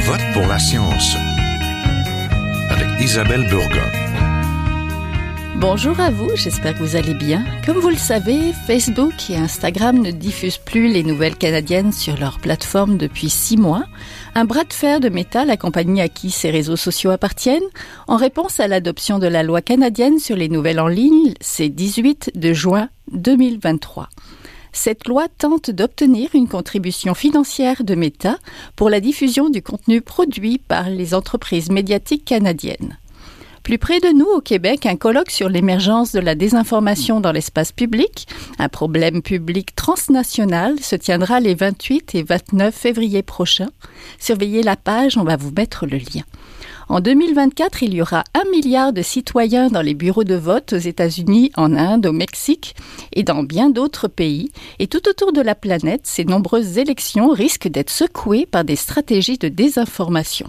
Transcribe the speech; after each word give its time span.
vote 0.00 0.20
pour 0.32 0.46
la 0.46 0.58
science 0.58 1.16
avec 2.70 3.00
Isabelle 3.00 3.46
Burgon. 3.48 3.90
Bonjour 5.56 6.00
à 6.00 6.10
vous, 6.10 6.30
j'espère 6.36 6.74
que 6.74 6.82
vous 6.82 6.96
allez 6.96 7.12
bien. 7.12 7.44
Comme 7.66 7.76
vous 7.76 7.90
le 7.90 7.96
savez, 7.96 8.52
Facebook 8.66 9.12
et 9.28 9.36
Instagram 9.36 9.98
ne 9.98 10.10
diffusent 10.10 10.56
plus 10.56 10.88
les 10.88 11.02
nouvelles 11.02 11.36
canadiennes 11.36 11.92
sur 11.92 12.16
leur 12.16 12.38
plateforme 12.38 12.96
depuis 12.96 13.28
six 13.28 13.58
mois. 13.58 13.84
Un 14.34 14.46
bras 14.46 14.64
de 14.64 14.72
fer 14.72 15.00
de 15.00 15.10
Meta, 15.10 15.44
la 15.44 15.58
compagnie 15.58 16.00
à 16.00 16.08
qui 16.08 16.30
ces 16.30 16.50
réseaux 16.50 16.76
sociaux 16.76 17.10
appartiennent, 17.10 17.60
en 18.08 18.16
réponse 18.16 18.58
à 18.58 18.68
l'adoption 18.68 19.18
de 19.18 19.26
la 19.26 19.42
loi 19.42 19.60
canadienne 19.60 20.18
sur 20.18 20.36
les 20.36 20.48
nouvelles 20.48 20.80
en 20.80 20.88
ligne, 20.88 21.34
c'est 21.40 21.68
18 21.68 22.32
de 22.34 22.54
juin 22.54 22.88
2023. 23.12 24.08
Cette 24.72 25.08
loi 25.08 25.26
tente 25.28 25.70
d'obtenir 25.70 26.30
une 26.34 26.48
contribution 26.48 27.14
financière 27.14 27.82
de 27.84 27.94
Meta 27.94 28.38
pour 28.76 28.90
la 28.90 29.00
diffusion 29.00 29.50
du 29.50 29.62
contenu 29.62 30.00
produit 30.00 30.58
par 30.58 30.88
les 30.88 31.14
entreprises 31.14 31.70
médiatiques 31.70 32.24
canadiennes. 32.24 32.98
Plus 33.62 33.78
près 33.78 34.00
de 34.00 34.08
nous, 34.16 34.26
au 34.26 34.40
Québec, 34.40 34.86
un 34.86 34.96
colloque 34.96 35.30
sur 35.30 35.48
l'émergence 35.48 36.12
de 36.12 36.20
la 36.20 36.34
désinformation 36.34 37.20
dans 37.20 37.32
l'espace 37.32 37.72
public, 37.72 38.26
un 38.58 38.68
problème 38.68 39.22
public 39.22 39.76
transnational, 39.76 40.80
se 40.80 40.96
tiendra 40.96 41.40
les 41.40 41.54
28 41.54 42.14
et 42.14 42.22
29 42.22 42.74
février 42.74 43.22
prochains. 43.22 43.70
Surveillez 44.18 44.62
la 44.62 44.76
page, 44.76 45.18
on 45.18 45.24
va 45.24 45.36
vous 45.36 45.52
mettre 45.56 45.86
le 45.86 45.98
lien. 45.98 46.22
En 46.90 46.98
2024, 46.98 47.84
il 47.84 47.94
y 47.94 48.02
aura 48.02 48.24
un 48.34 48.50
milliard 48.50 48.92
de 48.92 49.00
citoyens 49.00 49.68
dans 49.68 49.80
les 49.80 49.94
bureaux 49.94 50.24
de 50.24 50.34
vote 50.34 50.72
aux 50.72 50.78
États-Unis, 50.78 51.52
en 51.56 51.76
Inde, 51.76 52.06
au 52.06 52.12
Mexique 52.12 52.74
et 53.12 53.22
dans 53.22 53.44
bien 53.44 53.70
d'autres 53.70 54.08
pays. 54.08 54.50
Et 54.80 54.88
tout 54.88 55.08
autour 55.08 55.32
de 55.32 55.40
la 55.40 55.54
planète, 55.54 56.00
ces 56.02 56.24
nombreuses 56.24 56.78
élections 56.78 57.28
risquent 57.28 57.68
d'être 57.68 57.90
secouées 57.90 58.44
par 58.44 58.64
des 58.64 58.74
stratégies 58.74 59.38
de 59.38 59.46
désinformation. 59.46 60.48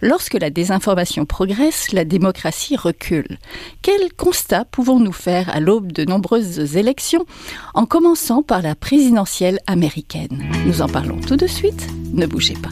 Lorsque 0.00 0.40
la 0.40 0.48
désinformation 0.48 1.26
progresse, 1.26 1.92
la 1.92 2.06
démocratie 2.06 2.76
recule. 2.76 3.36
Quel 3.82 4.14
constat 4.14 4.64
pouvons-nous 4.64 5.12
faire 5.12 5.54
à 5.54 5.60
l'aube 5.60 5.92
de 5.92 6.06
nombreuses 6.06 6.78
élections, 6.78 7.26
en 7.74 7.84
commençant 7.84 8.42
par 8.42 8.62
la 8.62 8.74
présidentielle 8.74 9.58
américaine? 9.66 10.42
Nous 10.64 10.80
en 10.80 10.88
parlons 10.88 11.20
tout 11.20 11.36
de 11.36 11.46
suite, 11.46 11.86
ne 12.14 12.24
bougez 12.24 12.54
pas. 12.54 12.70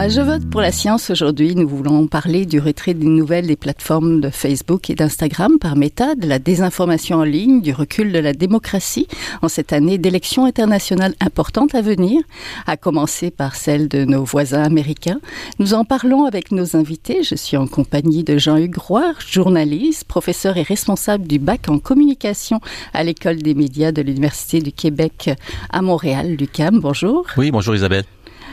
À 0.00 0.08
Je 0.08 0.22
vote 0.22 0.48
pour 0.48 0.62
la 0.62 0.72
science 0.72 1.10
aujourd'hui, 1.10 1.54
nous 1.54 1.68
voulons 1.68 2.06
parler 2.06 2.46
du 2.46 2.58
retrait 2.58 2.94
des 2.94 3.06
nouvelles 3.06 3.46
des 3.46 3.56
plateformes 3.56 4.22
de 4.22 4.30
Facebook 4.30 4.88
et 4.88 4.94
d'Instagram 4.94 5.58
par 5.60 5.76
Meta, 5.76 6.14
de 6.14 6.26
la 6.26 6.38
désinformation 6.38 7.18
en 7.18 7.22
ligne, 7.22 7.60
du 7.60 7.74
recul 7.74 8.10
de 8.10 8.18
la 8.18 8.32
démocratie 8.32 9.06
en 9.42 9.48
cette 9.48 9.74
année 9.74 9.98
d'élections 9.98 10.46
internationales 10.46 11.12
importantes 11.20 11.74
à 11.74 11.82
venir, 11.82 12.22
à 12.66 12.78
commencer 12.78 13.30
par 13.30 13.56
celle 13.56 13.88
de 13.88 14.06
nos 14.06 14.24
voisins 14.24 14.62
américains. 14.62 15.20
Nous 15.58 15.74
en 15.74 15.84
parlons 15.84 16.24
avec 16.24 16.50
nos 16.50 16.76
invités. 16.76 17.22
Je 17.22 17.34
suis 17.34 17.58
en 17.58 17.66
compagnie 17.66 18.24
de 18.24 18.38
Jean-Hugues 18.38 18.78
Roy, 18.78 19.12
journaliste, 19.18 20.04
professeur 20.04 20.56
et 20.56 20.62
responsable 20.62 21.26
du 21.26 21.38
bac 21.38 21.68
en 21.68 21.78
communication 21.78 22.58
à 22.94 23.04
l'École 23.04 23.42
des 23.42 23.52
médias 23.52 23.92
de 23.92 24.00
l'Université 24.00 24.60
du 24.60 24.72
Québec 24.72 25.28
à 25.68 25.82
Montréal, 25.82 26.36
l'UCAM. 26.38 26.80
Bonjour. 26.80 27.26
Oui, 27.36 27.50
bonjour 27.50 27.74
Isabelle. 27.74 28.04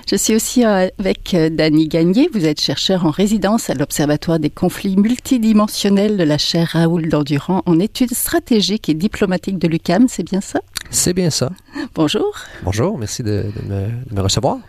Je 0.09 0.15
suis 0.15 0.35
aussi 0.35 0.63
euh, 0.63 0.87
avec 0.99 1.33
euh, 1.33 1.49
Dany 1.49 1.89
Gagné. 1.89 2.29
Vous 2.31 2.45
êtes 2.45 2.61
chercheur 2.61 3.05
en 3.05 3.11
résidence 3.11 3.69
à 3.69 3.73
l'Observatoire 3.73 4.39
des 4.39 4.49
conflits 4.49 4.95
multidimensionnels 4.95 6.15
de 6.15 6.23
la 6.23 6.37
chaire 6.37 6.69
Raoul 6.71 7.09
Dandurand 7.09 7.61
en 7.65 7.77
études 7.77 8.13
stratégiques 8.13 8.87
et 8.87 8.93
diplomatiques 8.93 9.59
de 9.59 9.67
l'UCAM. 9.67 10.07
C'est 10.07 10.23
bien 10.23 10.39
ça? 10.39 10.61
C'est 10.91 11.11
bien 11.11 11.29
ça. 11.29 11.49
Bonjour. 11.93 12.31
Bonjour, 12.63 12.97
merci 12.97 13.21
de, 13.21 13.51
de, 13.53 13.67
me, 13.67 13.87
de 14.09 14.15
me 14.15 14.21
recevoir. 14.21 14.59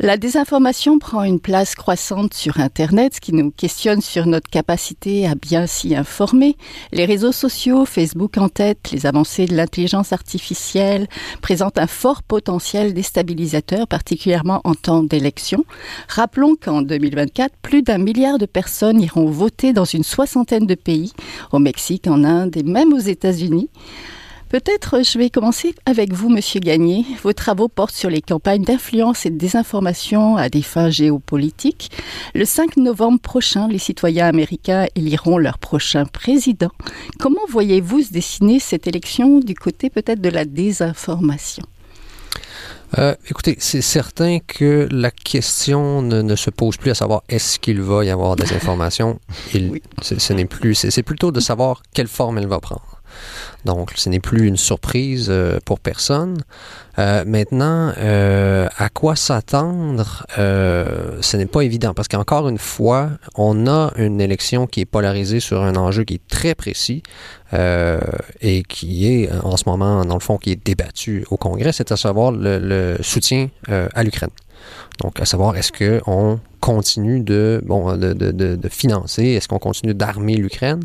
La 0.00 0.16
désinformation 0.16 1.00
prend 1.00 1.24
une 1.24 1.40
place 1.40 1.74
croissante 1.74 2.32
sur 2.32 2.60
Internet, 2.60 3.16
ce 3.16 3.20
qui 3.20 3.32
nous 3.32 3.50
questionne 3.50 4.00
sur 4.00 4.26
notre 4.26 4.48
capacité 4.48 5.26
à 5.26 5.34
bien 5.34 5.66
s'y 5.66 5.96
informer. 5.96 6.56
Les 6.92 7.04
réseaux 7.04 7.32
sociaux, 7.32 7.84
Facebook 7.84 8.38
en 8.38 8.48
tête, 8.48 8.92
les 8.92 9.06
avancées 9.06 9.46
de 9.46 9.56
l'intelligence 9.56 10.12
artificielle 10.12 11.08
présentent 11.42 11.80
un 11.80 11.88
fort 11.88 12.22
potentiel 12.22 12.94
déstabilisateur, 12.94 13.88
particulièrement 13.88 14.60
en 14.62 14.76
temps 14.76 15.02
d'élection. 15.02 15.64
Rappelons 16.08 16.54
qu'en 16.54 16.82
2024, 16.82 17.56
plus 17.60 17.82
d'un 17.82 17.98
milliard 17.98 18.38
de 18.38 18.46
personnes 18.46 19.00
iront 19.00 19.28
voter 19.28 19.72
dans 19.72 19.84
une 19.84 20.04
soixantaine 20.04 20.66
de 20.66 20.76
pays, 20.76 21.12
au 21.50 21.58
Mexique, 21.58 22.06
en 22.06 22.22
Inde 22.22 22.56
et 22.56 22.62
même 22.62 22.92
aux 22.92 22.98
États-Unis. 22.98 23.68
Peut-être 24.48 25.04
je 25.04 25.18
vais 25.18 25.28
commencer 25.28 25.74
avec 25.84 26.14
vous, 26.14 26.30
Monsieur 26.30 26.60
Gagné. 26.60 27.04
Vos 27.22 27.34
travaux 27.34 27.68
portent 27.68 27.94
sur 27.94 28.08
les 28.08 28.22
campagnes 28.22 28.64
d'influence 28.64 29.26
et 29.26 29.30
de 29.30 29.36
désinformation 29.36 30.36
à 30.36 30.48
des 30.48 30.62
fins 30.62 30.88
géopolitiques. 30.88 31.90
Le 32.34 32.46
5 32.46 32.78
novembre 32.78 33.20
prochain, 33.20 33.68
les 33.68 33.78
citoyens 33.78 34.26
américains 34.26 34.86
éliront 34.94 35.36
leur 35.36 35.58
prochain 35.58 36.06
président. 36.06 36.70
Comment 37.18 37.44
voyez-vous 37.50 38.04
se 38.04 38.12
dessiner 38.12 38.58
cette 38.58 38.86
élection 38.86 39.40
du 39.40 39.54
côté 39.54 39.90
peut-être 39.90 40.22
de 40.22 40.30
la 40.30 40.46
désinformation? 40.46 41.64
Euh, 42.96 43.14
écoutez, 43.28 43.56
c'est 43.58 43.82
certain 43.82 44.38
que 44.38 44.88
la 44.90 45.10
question 45.10 46.00
ne, 46.00 46.22
ne, 46.22 46.36
se 46.36 46.48
pose 46.48 46.78
plus 46.78 46.90
à 46.90 46.94
savoir 46.94 47.22
est-ce 47.28 47.58
qu'il 47.58 47.82
va 47.82 48.02
y 48.02 48.08
avoir 48.08 48.34
des 48.34 48.50
informations. 48.54 49.20
Il, 49.52 49.68
oui. 49.68 49.82
Ce 50.00 50.32
n'est 50.32 50.46
plus, 50.46 50.74
c'est 50.74 51.02
plutôt 51.02 51.32
de 51.32 51.40
savoir 51.40 51.82
quelle 51.92 52.08
forme 52.08 52.38
elle 52.38 52.46
va 52.46 52.60
prendre. 52.60 52.97
Donc, 53.64 53.92
ce 53.96 54.08
n'est 54.08 54.20
plus 54.20 54.46
une 54.46 54.56
surprise 54.56 55.28
euh, 55.30 55.58
pour 55.64 55.80
personne. 55.80 56.38
Euh, 56.98 57.24
maintenant, 57.26 57.92
euh, 57.98 58.68
à 58.76 58.88
quoi 58.88 59.14
s'attendre, 59.16 60.26
ce 60.36 61.36
n'est 61.36 61.46
pas 61.46 61.60
évident 61.60 61.94
parce 61.94 62.08
qu'encore 62.08 62.48
une 62.48 62.58
fois, 62.58 63.10
on 63.36 63.66
a 63.66 63.92
une 63.96 64.20
élection 64.20 64.66
qui 64.66 64.80
est 64.80 64.84
polarisée 64.84 65.40
sur 65.40 65.62
un 65.62 65.76
enjeu 65.76 66.04
qui 66.04 66.14
est 66.14 66.28
très 66.28 66.54
précis 66.54 67.02
et 67.52 68.62
qui 68.68 69.06
est 69.06 69.30
en 69.42 69.56
ce 69.56 69.64
moment, 69.66 70.04
dans 70.04 70.14
le 70.14 70.20
fond, 70.20 70.38
qui 70.38 70.50
est 70.50 70.64
débattu 70.64 71.24
au 71.30 71.36
Congrès, 71.36 71.72
c'est 71.72 71.92
à 71.92 71.96
savoir 71.96 72.32
le, 72.32 72.58
le 72.58 72.96
soutien 73.00 73.48
à 73.68 74.02
l'Ukraine. 74.02 74.30
Donc, 75.00 75.20
à 75.20 75.24
savoir, 75.24 75.56
est-ce 75.56 75.70
qu'on 75.72 76.40
continue 76.60 77.20
de, 77.20 77.62
bon, 77.64 77.96
de, 77.96 78.12
de, 78.12 78.32
de 78.32 78.68
financer, 78.68 79.24
est-ce 79.24 79.48
qu'on 79.48 79.58
continue 79.58 79.94
d'armer 79.94 80.36
l'Ukraine? 80.36 80.82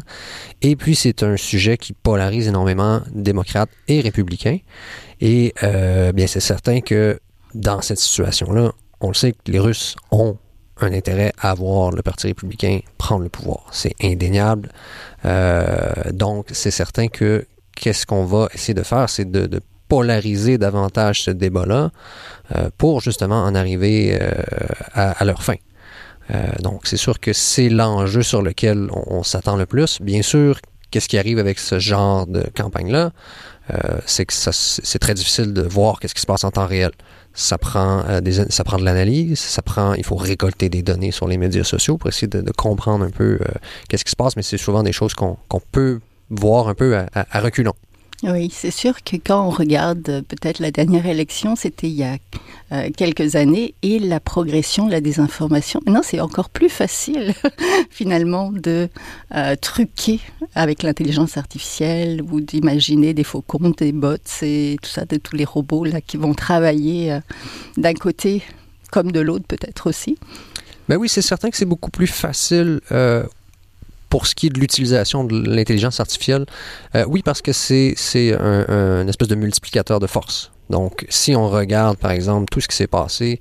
Et 0.62 0.76
puis, 0.76 0.96
c'est 0.96 1.24
un 1.24 1.38
sujet 1.38 1.78
qui 1.78 1.94
polarise 1.94 2.48
énormément 2.48 3.02
démocrates 3.14 3.70
et 3.88 4.02
républicains. 4.02 4.60
Et 5.22 5.54
euh, 5.64 6.12
bien, 6.12 6.28
c'est 6.28 6.40
certain 6.40 6.82
que 6.82 7.20
dans 7.54 7.82
cette 7.82 8.00
situation-là, 8.00 8.72
on 9.02 9.10
le 9.10 9.14
sait 9.14 9.34
que 9.34 9.52
les 9.52 9.60
Russes 9.60 9.96
ont 10.12 10.38
un 10.80 10.92
intérêt 10.94 11.34
à 11.38 11.54
voir 11.54 11.92
le 11.92 12.02
Parti 12.02 12.28
républicain 12.28 12.80
prendre 12.98 13.24
le 13.24 13.30
pouvoir. 13.30 13.68
C'est 13.72 13.96
indéniable. 14.02 14.70
Euh, 15.26 15.94
donc, 16.12 16.48
c'est 16.52 16.72
certain 16.72 17.08
que 17.08 17.46
qu'est-ce 17.76 18.06
qu'on 18.06 18.26
va 18.26 18.50
essayer 18.54 18.74
de 18.74 18.84
faire, 18.84 19.10
c'est 19.10 19.30
de, 19.30 19.46
de 19.46 19.60
polariser 19.94 20.58
davantage 20.58 21.22
ce 21.22 21.30
débat-là 21.30 21.92
euh, 22.56 22.70
pour 22.80 23.00
justement 23.00 23.44
en 23.44 23.54
arriver 23.54 24.18
euh, 24.20 24.32
à, 24.96 25.24
leur 25.24 25.44
fin. 25.44 25.58
Euh, 26.34 26.48
donc, 26.64 26.88
c'est 26.88 26.98
sûr 26.98 27.20
que 27.20 27.32
c'est 27.32 27.70
l'enjeu 27.70 28.24
sur 28.24 28.42
lequel 28.42 28.90
on, 28.92 29.22
s'attend 29.22 29.56
le 29.56 29.68
plus. 29.68 30.02
Bien 30.02 30.24
sûr, 30.24 30.60
qu'est-ce 30.90 31.08
qui 31.08 31.20
arrive 31.20 31.38
avec 31.38 31.60
ce 31.60 31.78
genre 31.78 32.26
de 32.26 32.44
campagne-là? 32.56 33.12
c'est 34.06 34.26
que 34.26 34.34
c'est 34.34 35.00
très 35.00 35.14
difficile 35.14 35.54
de 35.54 35.62
voir 35.62 36.00
qu'est-ce 36.00 36.14
qui 36.14 36.20
se 36.20 36.26
passe 36.26 36.44
en 36.44 36.52
temps 36.52 36.66
réel. 36.66 36.92
Ça 37.34 37.58
prend, 37.58 38.04
de 38.04 38.84
l'analyse, 38.84 39.40
ça 39.40 39.62
prend, 39.62 39.94
il 39.94 40.04
faut 40.04 40.18
récolter 40.18 40.68
des 40.68 40.82
données 40.82 41.12
sur 41.12 41.28
les 41.28 41.38
médias 41.38 41.64
sociaux 41.64 41.98
pour 41.98 42.10
essayer 42.10 42.28
de, 42.28 42.52
comprendre 42.52 43.06
un 43.06 43.10
peu 43.10 43.40
qu'est-ce 43.88 44.04
qui 44.04 44.12
se 44.12 44.18
passe, 44.18 44.36
mais 44.36 44.44
c'est 44.44 44.58
souvent 44.58 44.84
des 44.84 44.92
choses 44.92 45.14
qu'on 45.14 45.38
qu 45.50 45.58
peut 45.72 46.00
voir 46.30 46.68
un 46.68 46.74
peu 46.74 46.98
à 47.14 47.40
reculons. 47.40 47.76
Oui, 48.24 48.50
c'est 48.54 48.72
sûr 48.72 49.04
que 49.04 49.18
quand 49.18 49.46
on 49.46 49.50
regarde 49.50 50.24
peut-être 50.28 50.60
la 50.60 50.72
dernière 50.72 51.06
élection, 51.06 51.58
c'était 51.58 51.88
il 51.88 51.96
y 51.96 52.04
a 52.04 52.18
euh, 52.72 52.90
quelques 52.96 53.36
années, 53.36 53.76
et 53.82 54.00
la 54.00 54.22
progression 54.22 54.88
de 54.88 54.92
la 54.92 55.02
désinformation. 55.02 55.82
Maintenant, 55.86 56.02
c'est 56.04 56.22
encore 56.22 56.50
plus 56.50 56.70
facile, 56.70 57.34
finalement, 57.90 58.52
de 58.52 58.88
euh, 59.36 59.56
truquer 59.60 60.22
avec 60.56 60.84
l'intelligence 60.84 61.36
artificielle 61.38 62.22
ou 62.32 62.40
d'imaginer 62.40 63.14
des 63.14 63.26
faux 63.26 63.42
comptes, 63.42 63.80
des 63.80 63.92
bots 63.92 64.16
et 64.42 64.78
tout 64.82 64.90
ça, 64.90 65.04
de 65.04 65.18
tous 65.18 65.36
les 65.36 65.46
robots 65.46 65.84
là 65.84 66.00
qui 66.00 66.16
vont 66.16 66.34
travailler 66.34 67.12
euh, 67.12 67.20
d'un 67.76 67.94
côté 67.94 68.42
comme 68.90 69.12
de 69.12 69.20
l'autre, 69.20 69.46
peut-être 69.48 69.90
aussi. 69.90 70.18
Ben 70.88 70.98
oui, 70.98 71.10
c'est 71.10 71.22
certain 71.22 71.50
que 71.50 71.58
c'est 71.58 71.66
beaucoup 71.66 71.92
plus 71.92 72.08
facile 72.08 72.80
euh, 72.92 73.24
pour 74.14 74.28
ce 74.28 74.36
qui 74.36 74.46
est 74.46 74.52
de 74.52 74.60
l'utilisation 74.60 75.24
de 75.24 75.36
l'intelligence 75.50 76.00
artificielle, 76.00 76.46
euh, 76.94 77.04
oui, 77.08 77.24
parce 77.24 77.42
que 77.42 77.52
c'est 77.52 77.96
un, 78.40 78.66
un, 78.70 79.08
espèce 79.08 79.28
de 79.28 79.34
multiplicateur 79.34 80.00
de 80.00 80.06
force. 80.06 80.52
Donc, 80.70 81.04
si 81.10 81.36
on 81.36 81.50
regarde, 81.50 81.98
par 81.98 82.12
exemple, 82.12 82.46
tout 82.52 82.62
ce 82.62 82.68
qui 82.68 82.76
s'est 82.76 82.86
passé 82.86 83.40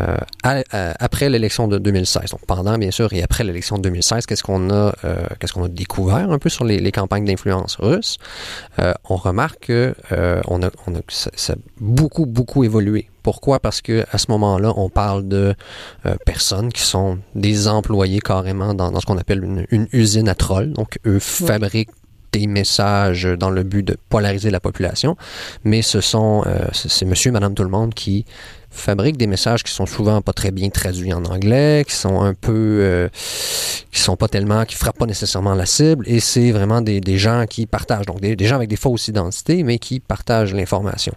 euh, 0.00 0.16
à, 0.42 0.62
à, 0.70 1.04
après 1.04 1.28
l'élection 1.28 1.68
de 1.68 1.78
2016, 1.78 2.30
donc 2.30 2.40
pendant 2.46 2.76
bien 2.78 2.90
sûr 2.90 3.12
et 3.12 3.22
après 3.22 3.44
l'élection 3.44 3.76
de 3.76 3.82
2016, 3.82 4.26
qu'est-ce 4.26 4.42
qu'on 4.42 4.70
a, 4.70 4.94
euh, 5.04 5.16
qu'est-ce 5.38 5.52
qu'on 5.52 5.64
a 5.64 5.68
découvert 5.68 6.30
un 6.30 6.38
peu 6.38 6.48
sur 6.48 6.64
les, 6.64 6.78
les 6.78 6.92
campagnes 6.92 7.24
d'influence 7.24 7.76
russes? 7.76 8.18
Euh, 8.78 8.92
On 9.08 9.16
remarque 9.16 9.66
que 9.66 9.94
on 10.46 10.62
a, 10.62 10.70
on 10.86 10.94
a 10.94 11.00
ça, 11.08 11.30
ça, 11.34 11.54
a 11.54 11.56
beaucoup 11.80 12.26
beaucoup 12.26 12.64
évolué. 12.64 13.08
Pourquoi? 13.22 13.60
Parce 13.60 13.82
que 13.82 14.04
à 14.12 14.18
ce 14.18 14.26
moment-là, 14.30 14.72
on 14.76 14.88
parle 14.88 15.28
de 15.28 15.54
personnes 16.24 16.72
qui 16.72 16.82
sont 16.82 17.18
des 17.34 17.68
employés 17.68 18.20
carrément 18.20 18.72
dans, 18.72 18.90
dans 18.90 19.00
ce 19.00 19.06
qu'on 19.06 19.18
appelle 19.18 19.44
une, 19.44 19.66
une, 19.70 19.88
usine 19.92 20.28
à 20.28 20.34
trolls. 20.34 20.72
Donc, 20.72 20.98
eux 21.06 21.18
fabriquent 21.18 21.90
des 22.32 22.46
messages 22.46 23.24
dans 23.24 23.50
le 23.50 23.62
but 23.62 23.82
de 23.82 23.96
polariser 24.08 24.50
la 24.50 24.60
population, 24.60 25.16
mais 25.64 25.82
ce 25.82 26.00
sont 26.00 26.44
euh, 26.46 26.66
c'est 26.72 27.04
monsieur, 27.04 27.32
madame, 27.32 27.54
tout 27.54 27.64
le 27.64 27.70
monde 27.70 27.94
qui 27.94 28.24
fabriquent 28.70 29.16
des 29.16 29.26
messages 29.26 29.62
qui 29.62 29.72
sont 29.72 29.86
souvent 29.86 30.22
pas 30.22 30.32
très 30.32 30.52
bien 30.52 30.70
traduits 30.70 31.12
en 31.12 31.24
anglais, 31.24 31.84
qui 31.86 31.94
sont 31.94 32.22
un 32.22 32.34
peu, 32.34 32.78
euh, 32.80 33.08
qui 33.90 34.00
sont 34.00 34.16
pas 34.16 34.28
tellement, 34.28 34.64
qui 34.64 34.76
frappent 34.76 34.98
pas 34.98 35.06
nécessairement 35.06 35.54
la 35.54 35.66
cible, 35.66 36.04
et 36.08 36.20
c'est 36.20 36.52
vraiment 36.52 36.80
des, 36.80 37.00
des, 37.00 37.18
gens 37.18 37.44
qui 37.48 37.66
partagent, 37.66 38.06
donc 38.06 38.20
des, 38.20 38.36
des, 38.36 38.46
gens 38.46 38.56
avec 38.56 38.68
des 38.68 38.76
fausses 38.76 39.08
identités, 39.08 39.62
mais 39.64 39.78
qui 39.78 39.98
partagent 39.98 40.54
l'information. 40.54 41.12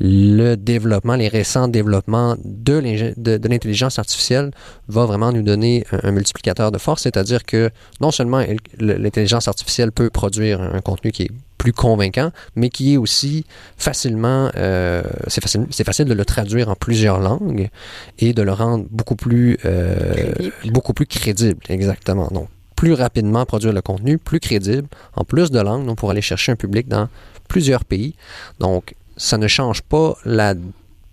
Le 0.00 0.54
développement, 0.56 1.16
les 1.16 1.28
récents 1.28 1.68
développements 1.68 2.36
de 2.44 2.78
l'intelligence 3.48 3.98
artificielle 3.98 4.50
va 4.88 5.04
vraiment 5.04 5.32
nous 5.32 5.42
donner 5.42 5.84
un, 5.92 6.08
un 6.08 6.12
multiplicateur 6.12 6.72
de 6.72 6.78
force, 6.78 7.02
c'est-à-dire 7.02 7.44
que 7.44 7.70
non 8.00 8.10
seulement 8.10 8.42
l'intelligence 8.78 9.48
artificielle 9.48 9.92
peut 9.92 10.10
produire 10.10 10.60
un 10.60 10.80
contenu 10.80 11.12
qui 11.12 11.24
est 11.24 11.30
plus 11.66 11.72
convaincant, 11.72 12.30
mais 12.54 12.70
qui 12.70 12.94
est 12.94 12.96
aussi 12.96 13.44
facilement, 13.76 14.52
euh, 14.56 15.02
c'est 15.26 15.40
facile, 15.40 15.66
c'est 15.70 15.82
facile 15.82 16.04
de 16.04 16.14
le 16.14 16.24
traduire 16.24 16.68
en 16.68 16.76
plusieurs 16.76 17.18
langues 17.18 17.70
et 18.20 18.32
de 18.32 18.42
le 18.42 18.52
rendre 18.52 18.86
beaucoup 18.88 19.16
plus, 19.16 19.58
euh, 19.64 20.32
beaucoup 20.66 20.92
plus 20.92 21.06
crédible, 21.06 21.58
exactement. 21.68 22.28
Donc, 22.30 22.46
plus 22.76 22.92
rapidement 22.92 23.44
produire 23.46 23.72
le 23.72 23.82
contenu, 23.82 24.16
plus 24.16 24.38
crédible, 24.38 24.86
en 25.16 25.24
plus 25.24 25.50
de 25.50 25.58
langues, 25.58 25.84
donc 25.86 25.98
pour 25.98 26.08
aller 26.12 26.22
chercher 26.22 26.52
un 26.52 26.56
public 26.56 26.86
dans 26.86 27.08
plusieurs 27.48 27.84
pays. 27.84 28.14
Donc, 28.60 28.94
ça 29.16 29.36
ne 29.36 29.48
change 29.48 29.82
pas 29.82 30.16
la 30.24 30.54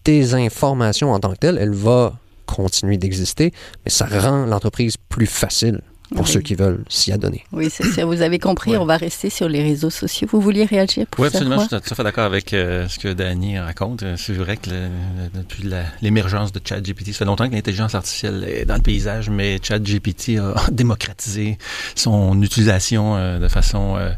désinformation 0.06 1.14
en 1.14 1.20
tant 1.20 1.32
que 1.32 1.40
telle, 1.40 1.58
elle 1.58 1.74
va 1.74 2.14
continuer 2.46 2.98
d'exister, 2.98 3.54
mais 3.86 3.90
ça 3.90 4.06
rend 4.06 4.46
l'entreprise 4.46 4.98
plus 5.10 5.26
facile 5.26 5.82
pour 6.14 6.26
oui. 6.26 6.32
ceux 6.32 6.42
qui 6.42 6.56
veulent 6.56 6.84
s'y 6.90 7.12
adonner. 7.12 7.44
Oui, 7.52 7.70
c'est 7.70 7.86
sûr. 7.92 8.08
Vous 8.08 8.22
avez 8.22 8.40
compris, 8.40 8.72
ouais. 8.72 8.78
on 8.78 8.86
va 8.86 8.98
rester 8.98 9.30
sur 9.30 9.50
les 9.50 9.64
réseaux 9.64 9.90
sociaux. 9.90 10.28
Vous 10.32 10.42
vouliez 10.42 10.66
réagir 10.66 11.06
pour 11.08 11.22
Oui, 11.22 11.28
absolument. 11.28 11.56
Je 11.56 11.62
suis 11.62 11.70
tout 11.70 11.94
à 11.94 11.96
fait 11.96 12.04
d'accord 12.04 12.26
avec 12.26 12.54
euh, 12.54 12.88
ce 12.88 13.00
que 13.00 13.14
Danny 13.14 13.60
raconte. 13.60 14.04
C'est 14.18 14.34
vrai 14.34 14.58
que 14.58 14.70
le, 14.70 14.76
le, 14.76 15.42
depuis 15.42 15.70
l'émergence 16.02 16.52
de 16.52 16.62
ChatGPT, 16.64 17.08
ça 17.08 17.20
fait 17.20 17.26
longtemps 17.26 17.48
que 17.50 17.54
l'intelligence 17.54 17.96
artificielle 17.96 18.44
est 18.48 18.66
dans 18.66 18.76
le 18.76 18.82
paysage, 18.82 19.30
mais 19.30 19.60
ChatGPT 19.62 20.38
a 20.38 20.56
démocratisé 20.72 21.58
son 21.96 22.42
utilisation 22.42 23.16
euh, 23.16 23.40
de 23.40 23.48
façon... 23.48 23.96
Euh, 23.98 24.12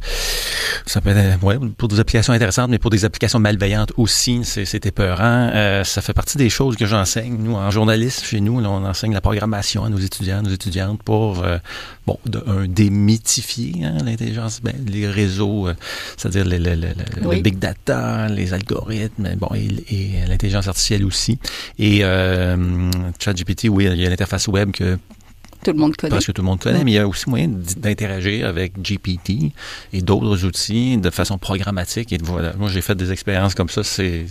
ça 0.85 1.01
peut 1.01 1.09
être 1.11 1.43
ouais, 1.43 1.57
pour 1.77 1.87
des 1.87 1.99
applications 1.99 2.33
intéressantes, 2.33 2.69
mais 2.69 2.79
pour 2.79 2.91
des 2.91 3.05
applications 3.05 3.39
malveillantes 3.39 3.93
aussi, 3.97 4.41
c'est 4.43 4.85
épeurant. 4.85 5.49
Euh, 5.53 5.83
ça 5.83 6.01
fait 6.01 6.13
partie 6.13 6.37
des 6.37 6.49
choses 6.49 6.75
que 6.75 6.85
j'enseigne. 6.85 7.37
Nous, 7.37 7.55
en 7.55 7.71
journaliste, 7.71 8.25
chez 8.25 8.41
nous, 8.41 8.59
là, 8.59 8.69
on 8.69 8.85
enseigne 8.85 9.13
la 9.13 9.21
programmation 9.21 9.83
à 9.85 9.89
nos 9.89 9.97
étudiants, 9.97 10.41
nos 10.41 10.49
étudiantes 10.49 11.01
pour 11.03 11.43
bon, 12.05 12.17
de, 12.25 12.43
un, 12.47 12.67
démythifier 12.67 13.83
hein, 13.83 13.97
l'intelligence, 14.03 14.61
ben, 14.61 14.73
les 14.87 15.07
réseaux, 15.07 15.67
euh, 15.67 15.73
c'est-à-dire 16.17 16.45
le, 16.45 16.57
le, 16.57 16.75
le, 16.75 16.87
oui. 17.23 17.37
le, 17.37 17.41
big 17.41 17.59
data, 17.59 18.27
les 18.27 18.53
algorithmes, 18.53 19.35
bon, 19.35 19.49
et, 19.55 19.67
et 19.93 20.27
l'intelligence 20.27 20.67
artificielle 20.67 21.03
aussi. 21.05 21.39
Et 21.79 21.99
euh, 22.03 22.91
ChatGPT, 23.19 23.67
oui, 23.69 23.85
il 23.85 24.01
y 24.01 24.05
a 24.05 24.09
l'interface 24.09 24.47
web 24.47 24.71
que 24.71 24.97
tout 25.65 25.71
le 25.71 25.79
monde 25.79 25.95
connaît. 25.95 26.11
Parce 26.11 26.25
que 26.25 26.31
tout 26.31 26.41
le 26.41 26.45
monde 26.45 26.59
connaît, 26.59 26.83
mais 26.83 26.91
il 26.91 26.95
y 26.95 26.99
a 26.99 27.07
aussi 27.07 27.27
moyen 27.29 27.49
d'interagir 27.77 28.47
avec 28.47 28.79
GPT 28.79 29.51
et 29.93 30.01
d'autres 30.01 30.45
outils 30.45 30.97
de 30.97 31.09
façon 31.09 31.37
programmatique. 31.39 32.13
Et 32.13 32.19
voilà, 32.21 32.53
moi 32.57 32.69
j'ai 32.69 32.81
fait 32.81 32.95
des 32.95 33.11
expériences 33.11 33.55
comme 33.55 33.69
ça, 33.69 33.83
c'est 33.83 34.25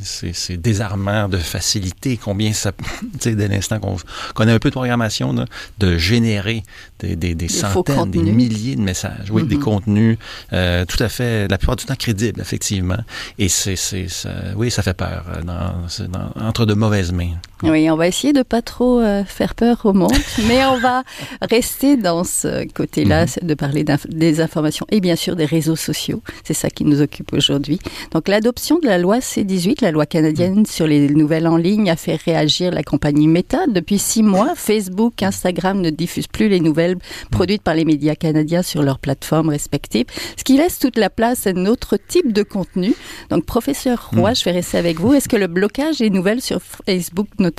désarmant 0.56 1.28
de 1.28 1.38
facilité, 1.38 2.16
combien 2.16 2.52
ça, 2.52 2.72
tu 3.00 3.08
sais, 3.20 3.34
dès 3.34 3.48
l'instant 3.48 3.81
qu'on 3.81 3.96
connaît 4.34 4.52
un 4.52 4.58
peu 4.60 4.70
de 4.70 4.75
programmation, 4.75 5.32
là, 5.32 5.46
de 5.78 5.98
générer 5.98 6.62
des, 7.00 7.16
des, 7.16 7.34
des 7.34 7.48
centaines, 7.48 8.10
des 8.10 8.22
milliers 8.22 8.76
de 8.76 8.82
messages, 8.82 9.31
oui, 9.31 9.42
mm 9.42 9.46
-hmm. 9.46 9.48
des 9.48 9.58
contenus 9.58 10.19
euh, 10.52 10.84
tout 10.84 11.02
à 11.02 11.08
fait, 11.08 11.48
la 11.48 11.58
plupart 11.58 11.76
du 11.76 11.84
temps 11.84 11.96
crédibles, 11.96 12.40
effectivement. 12.40 13.02
Et 13.38 13.48
c'est, 13.48 13.76
ça, 13.76 14.31
oui, 14.56 14.70
ça 14.70 14.82
fait 14.82 14.94
peur 14.94 15.25
euh, 15.28 15.42
dans, 15.42 16.08
dans, 16.14 16.28
entre 16.48 16.64
de 16.66 16.75
mauvaises 16.75 17.12
mains. 17.12 17.36
Oui, 17.62 17.89
on 17.89 17.97
va 17.97 18.09
essayer 18.09 18.33
de 18.33 18.43
pas 18.43 18.62
trop 18.62 19.01
euh, 19.01 19.25
faire 19.25 19.55
peur 19.55 19.81
au 19.85 19.93
monde, 19.93 20.12
mais 20.49 20.65
on 20.67 20.79
va 20.79 21.03
rester 21.41 21.97
dans 21.97 22.25
ce 22.25 22.67
côté-là, 22.73 23.25
mmh. 23.25 23.47
de 23.47 23.55
parler 23.55 23.85
inf 23.89 24.06
des 24.09 24.41
informations 24.41 24.87
et 24.91 25.01
bien 25.01 25.17
sûr 25.17 25.35
des 25.35 25.47
réseaux 25.47 25.77
sociaux. 25.77 26.23
C'est 26.43 26.55
ça 26.55 26.69
qui 26.69 26.85
nous 26.85 27.01
occupe 27.01 27.33
aujourd'hui. 27.33 27.79
Donc 28.12 28.29
l'adoption 28.29 28.79
de 28.81 28.87
la 28.87 28.99
loi 28.99 29.21
C-18, 29.21 29.83
la 29.83 29.93
loi 29.93 30.05
canadienne 30.05 30.61
mmh. 30.61 30.67
sur 30.67 30.87
les 30.87 31.09
nouvelles 31.09 31.47
en 31.47 31.56
ligne, 31.56 31.91
a 31.91 31.97
fait 31.97 32.17
réagir 32.17 32.71
la 32.71 32.83
compagnie 32.83 33.29
Meta. 33.29 33.67
Depuis 33.67 33.99
six 33.99 34.23
mois, 34.23 34.53
Facebook, 34.56 35.23
Instagram 35.23 35.81
ne 35.81 35.91
diffusent 35.91 36.27
plus 36.27 36.49
les 36.49 36.61
nouvelles 36.61 36.97
produites 37.31 37.62
par 37.62 37.75
les 37.75 37.85
médias 37.85 38.15
canadiens 38.15 38.62
sur 38.62 38.83
leurs 38.83 38.99
plateformes 38.99 39.49
respectives, 39.49 40.06
ce 40.37 40.45
qui 40.45 40.59
laisse 40.59 40.79
toute 40.79 40.99
la 40.99 41.09
place 41.09 41.47
à 41.47 41.51
un 41.51 41.67
autre 41.67 41.97
type 41.97 42.33
de 42.33 42.43
contenu. 42.43 42.95
Donc 43.31 43.47
professeur 43.47 44.11
Roy, 44.12 44.33
mmh. 44.33 44.37
je 44.37 44.45
vais 44.45 44.53
rester 44.53 44.77
avec 44.77 45.01
vous. 45.01 45.15
Est-ce 45.15 45.29
que 45.29 45.37
le 45.37 45.47
blocage 45.47 45.99
des 45.99 46.11
nouvelles 46.11 46.43
sur 46.43 46.61
Facebook 46.61 47.29
notamment 47.39 47.54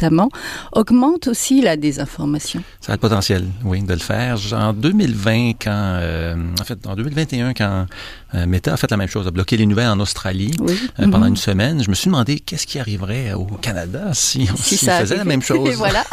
augmente 0.72 1.28
aussi 1.28 1.62
la 1.62 1.78
désinformation? 1.78 2.62
Ça 2.82 2.94
a 2.94 2.96
le 2.96 3.00
potentiel 3.00 3.46
oui, 3.64 3.82
de 3.82 3.94
le 3.94 4.00
faire. 4.00 4.38
En 4.54 4.74
2020, 4.74 5.52
quand, 5.62 6.00
euh, 6.02 6.36
en 6.60 6.64
fait, 6.64 6.86
en 6.88 6.96
2021, 6.96 7.54
quand 7.54 7.86
Meta 8.48 8.74
a 8.74 8.78
fait 8.78 8.90
la 8.92 8.98
même 8.98 9.08
chose, 9.08 9.28
a 9.28 9.32
bloqué 9.32 9.58
les 9.58 9.66
nouvelles 9.66 9.88
en 9.88 10.00
Australie 10.00 10.52
oui. 10.60 10.74
euh, 11.00 11.04
pendant 11.04 11.20
mm 11.20 11.24
-hmm. 11.24 11.28
une 11.30 11.38
semaine, 11.38 11.84
je 11.84 11.90
me 11.90 11.96
suis 11.96 12.08
demandé 12.08 12.40
qu'est-ce 12.40 12.68
qui 12.68 12.80
arriverait 12.80 13.34
au 13.34 13.46
Canada 13.68 14.02
si 14.14 14.48
on, 14.52 14.58
si 14.58 14.78
si 14.78 14.90
on 14.90 15.00
faisait 15.00 15.18
la 15.18 15.30
même 15.34 15.42
chose. 15.50 15.70
Et 15.72 15.76
voilà. 15.76 16.04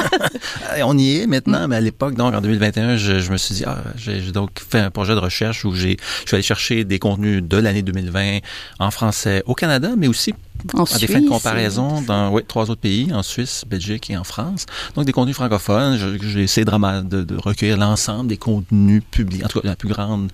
on 0.84 0.96
y 0.98 1.08
est 1.16 1.26
maintenant, 1.26 1.64
mm. 1.64 1.69
mais 1.70 1.76
à 1.76 1.84
l'époque, 1.88 2.14
donc 2.14 2.34
en 2.34 2.40
2021, 2.40 2.96
je, 2.96 3.20
je 3.20 3.30
me 3.32 3.38
suis 3.38 3.54
dit, 3.56 3.64
ah, 3.66 3.78
j'ai 3.96 4.20
donc 4.32 4.50
fait 4.70 4.82
un 4.88 4.90
projet 4.90 5.14
de 5.19 5.20
recherche 5.28 5.64
où 5.64 5.74
j'ai, 5.74 5.96
je 6.22 6.28
suis 6.28 6.34
allé 6.36 6.42
chercher 6.42 6.84
des 6.84 6.98
contenus 6.98 7.42
de 7.42 7.56
l'année 7.64 7.82
2020 7.82 8.38
en 8.78 8.90
français 8.90 9.42
au 9.46 9.54
Canada, 9.54 9.90
mais 9.96 10.08
aussi 10.08 10.32
en 10.74 10.84
à 10.84 10.86
Suisse, 10.86 11.00
des 11.00 11.06
fins 11.08 11.20
de 11.20 11.29
comparaison 11.29 12.02
dans 12.02 12.31
oui, 12.31 12.43
trois 12.46 12.70
autres 12.70 12.81
pays, 12.81 13.12
en 13.12 13.22
Suisse, 13.22 13.64
Belgique 13.67 14.10
et 14.10 14.17
en 14.17 14.24
France. 14.24 14.67
Donc 14.94 15.05
des 15.06 15.12
contenus 15.12 15.36
francophones. 15.36 15.98
J'ai 16.22 16.43
essayé 16.43 16.64
de, 16.64 17.02
de, 17.02 17.24
de 17.24 17.36
recueillir 17.36 17.76
l'ensemble 17.76 18.29
des 18.29 18.36
contenus 18.36 19.02
publiés, 19.10 19.44
en 19.44 19.48
tout 19.48 19.60
cas 19.60 19.69
la 19.69 19.76
plus 19.76 19.88
grande 19.88 20.31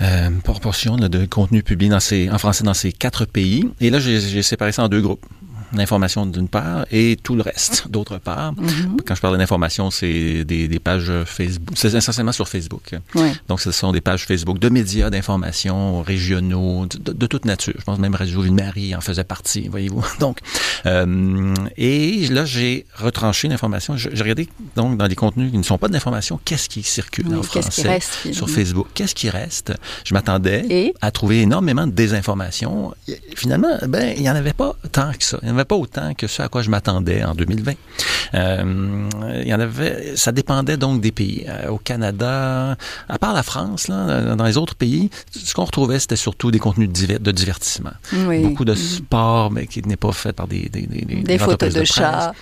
euh, 0.00 0.30
proportion 0.42 0.96
de 0.96 1.26
contenus 1.26 1.64
publiés 1.64 1.90
dans 1.90 2.00
ces, 2.00 2.30
en 2.30 2.38
français 2.38 2.64
dans 2.64 2.74
ces 2.74 2.92
quatre 2.92 3.24
pays. 3.24 3.68
Et 3.80 3.90
là, 3.90 3.98
j'ai 3.98 4.42
séparé 4.42 4.72
ça 4.72 4.84
en 4.84 4.88
deux 4.88 5.00
groupes 5.00 5.24
l'information 5.72 6.26
d'une 6.26 6.48
part 6.48 6.86
et 6.90 7.16
tout 7.22 7.34
le 7.34 7.42
reste 7.42 7.88
d'autre 7.90 8.18
part. 8.18 8.52
Mm 8.52 8.66
-hmm. 8.66 9.02
Quand 9.06 9.14
je 9.14 9.20
parle 9.20 9.38
d'information, 9.38 9.90
c'est 9.90 10.44
des, 10.44 10.68
des, 10.68 10.78
pages 10.78 11.12
Facebook. 11.24 11.74
C'est 11.80 11.94
essentiellement 11.94 12.32
sur 12.40 12.48
Facebook. 12.48 12.86
Ouais. 13.14 13.32
Donc, 13.48 13.60
ce 13.60 13.72
sont 13.72 13.92
des 13.92 14.00
pages 14.00 14.24
Facebook 14.30 14.58
de 14.58 14.68
médias 14.68 15.10
d'information 15.10 16.02
régionaux, 16.02 16.86
de, 16.86 17.12
de, 17.12 17.26
toute 17.26 17.44
nature. 17.44 17.74
Je 17.78 17.84
pense 17.84 17.98
même 17.98 18.14
Radio 18.14 18.40
Ville-Marie 18.42 18.94
en 18.94 19.00
faisait 19.00 19.24
partie, 19.24 19.68
voyez-vous. 19.68 20.04
Donc, 20.24 20.38
euh, 20.86 21.54
et 21.76 22.26
là, 22.28 22.44
j'ai 22.44 22.86
retranché 22.94 23.48
l'information. 23.48 23.96
J'ai 23.96 24.22
regardé 24.26 24.48
donc 24.74 24.96
dans 24.96 25.06
les 25.06 25.14
contenus 25.14 25.50
qui 25.50 25.58
ne 25.58 25.62
sont 25.62 25.78
pas 25.78 25.88
de 25.88 25.92
l'information, 25.92 26.38
qu'est-ce 26.44 26.68
qui 26.68 26.82
circule 26.82 27.26
oui, 27.28 27.36
en 27.36 27.42
français 27.42 27.82
qui 27.82 27.88
reste, 27.88 28.32
sur 28.32 28.48
Facebook? 28.48 28.88
Qu'est-ce 28.94 29.14
qui 29.14 29.30
reste? 29.30 29.72
Je 30.04 30.14
m'attendais 30.14 30.92
à 31.00 31.10
trouver 31.10 31.42
énormément 31.42 31.86
de 31.86 31.92
désinformation. 31.92 32.94
Finalement, 33.34 33.76
ben, 33.88 34.14
il 34.16 34.22
n'y 34.22 34.30
en 34.30 34.36
avait 34.36 34.52
pas 34.52 34.76
tant 34.92 35.12
que 35.12 35.24
ça. 35.24 35.38
Il 35.42 35.48
n'y 35.48 35.54
en 35.54 35.55
avait 35.56 35.64
pas 35.64 35.76
autant 35.76 36.14
que 36.14 36.26
ce 36.26 36.42
à 36.42 36.48
quoi 36.48 36.62
je 36.62 36.70
m'attendais 36.70 37.24
en 37.24 37.34
2020. 37.34 37.72
Euh, 38.34 39.08
il 39.42 39.48
y 39.48 39.54
en 39.54 39.60
avait, 39.60 40.16
ça 40.16 40.32
dépendait 40.32 40.76
donc 40.76 41.00
des 41.00 41.12
pays. 41.12 41.44
Euh, 41.48 41.68
au 41.68 41.78
Canada, 41.78 42.76
à 43.08 43.18
part 43.18 43.34
la 43.34 43.42
France, 43.42 43.88
là, 43.88 44.34
dans 44.34 44.44
les 44.44 44.56
autres 44.56 44.74
pays, 44.74 45.10
ce 45.30 45.54
qu'on 45.54 45.64
retrouvait, 45.64 45.98
c'était 45.98 46.16
surtout 46.16 46.50
des 46.50 46.58
contenus 46.58 46.90
de 46.90 47.30
divertissement. 47.30 47.92
Oui. 48.12 48.42
Beaucoup 48.42 48.64
de 48.64 48.74
sport, 48.74 49.50
mais 49.50 49.66
qui 49.66 49.82
n'est 49.82 49.96
pas 49.96 50.12
fait 50.12 50.32
par 50.32 50.48
des 50.48 50.68
des, 50.68 50.82
des, 50.82 51.04
des, 51.04 51.22
des 51.22 51.38
photos 51.38 51.72
de, 51.72 51.80
de 51.80 51.84
chats. 51.84 52.32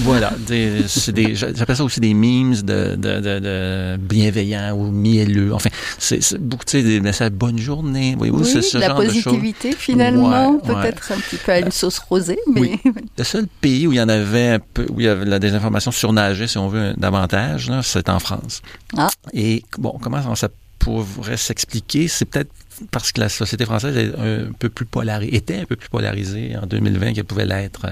voilà, 0.00 0.32
j'appelle 0.48 1.76
ça 1.76 1.84
aussi 1.84 2.00
des 2.00 2.14
memes 2.14 2.54
de, 2.54 2.96
de, 2.96 3.20
de, 3.20 3.96
bienveillants 3.96 4.76
ou 4.76 4.90
mielleux. 4.90 5.52
Enfin, 5.52 5.70
c'est 5.98 6.38
beaucoup, 6.38 6.64
tu 6.64 6.78
sais, 6.78 6.82
des 6.82 7.00
messages 7.00 7.30
bonne 7.30 7.58
journée. 7.58 8.14
Voyez-vous, 8.16 8.40
oui, 8.44 8.50
c'est 8.50 8.62
ce 8.62 8.78
la 8.78 8.88
genre 8.88 8.96
positivité, 8.96 9.68
de 9.68 9.74
choses. 9.74 9.82
finalement, 9.82 10.52
ouais, 10.52 10.58
peut-être 10.60 11.10
ouais. 11.10 11.16
un 11.16 11.20
petit 11.20 11.36
peu 11.36 11.52
à 11.52 11.58
une 11.60 11.70
sauce 11.70 11.98
rosée. 12.26 12.38
Mais... 12.52 12.60
Oui. 12.60 12.80
Le 13.18 13.24
seul 13.24 13.46
pays 13.60 13.86
où 13.86 13.92
il 13.92 13.96
y 13.96 14.00
en 14.00 14.08
avait 14.08 14.48
un 14.48 14.58
peu, 14.58 14.86
où 14.90 15.00
il 15.00 15.06
y 15.06 15.08
avait 15.08 15.24
la 15.24 15.38
désinformation 15.38 15.90
surnageait, 15.90 16.46
si 16.46 16.58
on 16.58 16.68
veut, 16.68 16.94
davantage, 16.96 17.70
c'est 17.82 18.08
en 18.08 18.18
France. 18.18 18.62
Ah. 18.96 19.08
Et 19.32 19.64
bon, 19.78 19.98
comment 20.00 20.34
ça 20.34 20.48
pourrait 20.78 21.36
s'expliquer? 21.36 22.08
C'est 22.08 22.24
peut-être 22.24 22.52
parce 22.90 23.12
que 23.12 23.20
la 23.20 23.28
société 23.28 23.64
française 23.64 23.96
est 23.96 24.14
un 24.18 24.52
peu 24.58 24.68
plus 24.68 24.86
polarisée, 24.86 25.34
était 25.34 25.60
un 25.60 25.64
peu 25.64 25.76
plus 25.76 25.88
polarisée 25.88 26.56
en 26.60 26.66
2020 26.66 27.14
qu'elle 27.14 27.24
pouvait 27.24 27.46
l'être, 27.46 27.86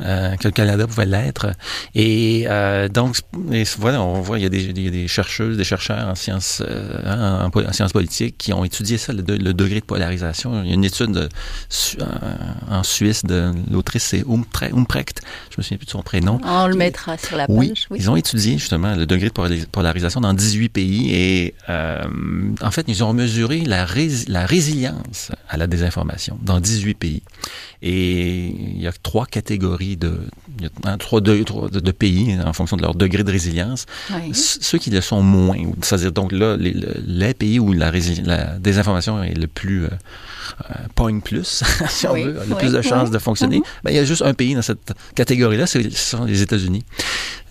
euh, 0.00 0.36
que 0.36 0.48
le 0.48 0.52
Canada 0.52 0.86
pouvait 0.86 1.06
l'être. 1.06 1.52
Et 1.94 2.46
euh, 2.48 2.88
donc, 2.88 3.18
et 3.52 3.64
voilà, 3.78 4.02
on 4.02 4.20
voit, 4.20 4.38
il 4.38 4.42
y, 4.42 4.46
a 4.46 4.48
des, 4.48 5.08
chercheuses, 5.08 5.56
des 5.56 5.64
chercheurs 5.64 6.06
en 6.06 6.14
sciences, 6.14 6.62
euh, 6.66 7.46
en, 7.46 7.50
en, 7.50 7.72
sciences 7.72 7.92
politiques 7.92 8.36
qui 8.38 8.52
ont 8.52 8.64
étudié 8.64 8.98
ça, 8.98 9.12
le, 9.12 9.22
le, 9.22 9.54
degré 9.54 9.80
de 9.80 9.84
polarisation. 9.84 10.62
Il 10.62 10.68
y 10.68 10.72
a 10.72 10.74
une 10.74 10.84
étude 10.84 11.12
de, 11.12 11.28
en 12.70 12.82
Suisse 12.82 13.24
de 13.24 13.52
l'autrice, 13.70 14.04
c'est 14.04 14.24
Umprecht, 14.28 15.22
je 15.50 15.56
me 15.58 15.62
souviens 15.62 15.78
plus 15.78 15.86
de 15.86 15.90
son 15.90 16.02
prénom. 16.02 16.40
On 16.44 16.66
le 16.66 16.76
mettra 16.76 17.16
sur 17.18 17.36
la 17.36 17.46
page. 17.46 17.56
Oui, 17.56 17.72
oui. 17.90 17.98
ils 18.00 18.10
ont 18.10 18.16
étudié 18.16 18.58
justement 18.58 18.94
le 18.94 19.06
degré 19.06 19.28
de 19.28 19.64
polarisation 19.66 20.20
dans 20.20 20.34
18 20.34 20.68
pays 20.68 21.14
et 21.14 21.54
euh, 21.68 22.04
en 22.62 22.70
fait, 22.70 22.84
ils 22.88 23.02
ont 23.04 23.12
mesuré 23.12 23.60
la, 23.60 23.84
rés 23.84 24.15
la 24.28 24.46
résilience 24.46 25.32
à 25.48 25.56
la 25.56 25.66
désinformation 25.66 26.38
dans 26.42 26.60
18 26.60 26.94
pays. 26.94 27.22
Et 27.82 28.46
il 28.46 28.80
y 28.80 28.86
a 28.86 28.92
trois 28.92 29.26
catégories 29.26 29.96
de, 29.96 30.20
il 30.58 30.64
y 30.64 30.88
a, 30.88 30.96
trois, 30.96 31.20
de, 31.20 31.42
trois 31.42 31.68
de, 31.68 31.80
de, 31.80 31.92
pays 31.92 32.36
en 32.44 32.52
fonction 32.52 32.76
de 32.76 32.82
leur 32.82 32.94
degré 32.94 33.24
de 33.24 33.30
résilience. 33.30 33.86
Oui. 34.10 34.34
Ceux 34.34 34.78
qui 34.78 34.90
le 34.90 35.00
sont 35.00 35.22
moins, 35.22 35.56
c'est-à-dire 35.82 36.12
donc 36.12 36.32
là, 36.32 36.56
les, 36.56 36.74
les, 37.06 37.34
pays 37.34 37.58
où 37.58 37.72
la, 37.72 37.92
la, 38.24 38.58
désinformation 38.58 39.22
est 39.22 39.34
le 39.34 39.46
plus 39.46 39.84
euh, 39.84 39.88
euh, 40.70 41.20
plus, 41.22 41.62
si 41.88 42.06
on 42.06 42.12
oui, 42.12 42.24
veut, 42.24 42.40
le 42.48 42.54
plus 42.54 42.72
de 42.72 42.82
chances 42.82 43.10
de 43.10 43.18
fonctionner, 43.18 43.58
mm 43.58 43.62
-hmm. 43.62 43.84
ben, 43.84 43.90
il 43.90 43.96
y 43.96 43.98
a 43.98 44.04
juste 44.04 44.22
un 44.22 44.34
pays 44.34 44.54
dans 44.54 44.62
cette 44.62 44.92
catégorie-là, 45.14 45.66
ce 45.66 45.78
sont 45.90 46.24
les 46.24 46.40
États-Unis. 46.42 46.84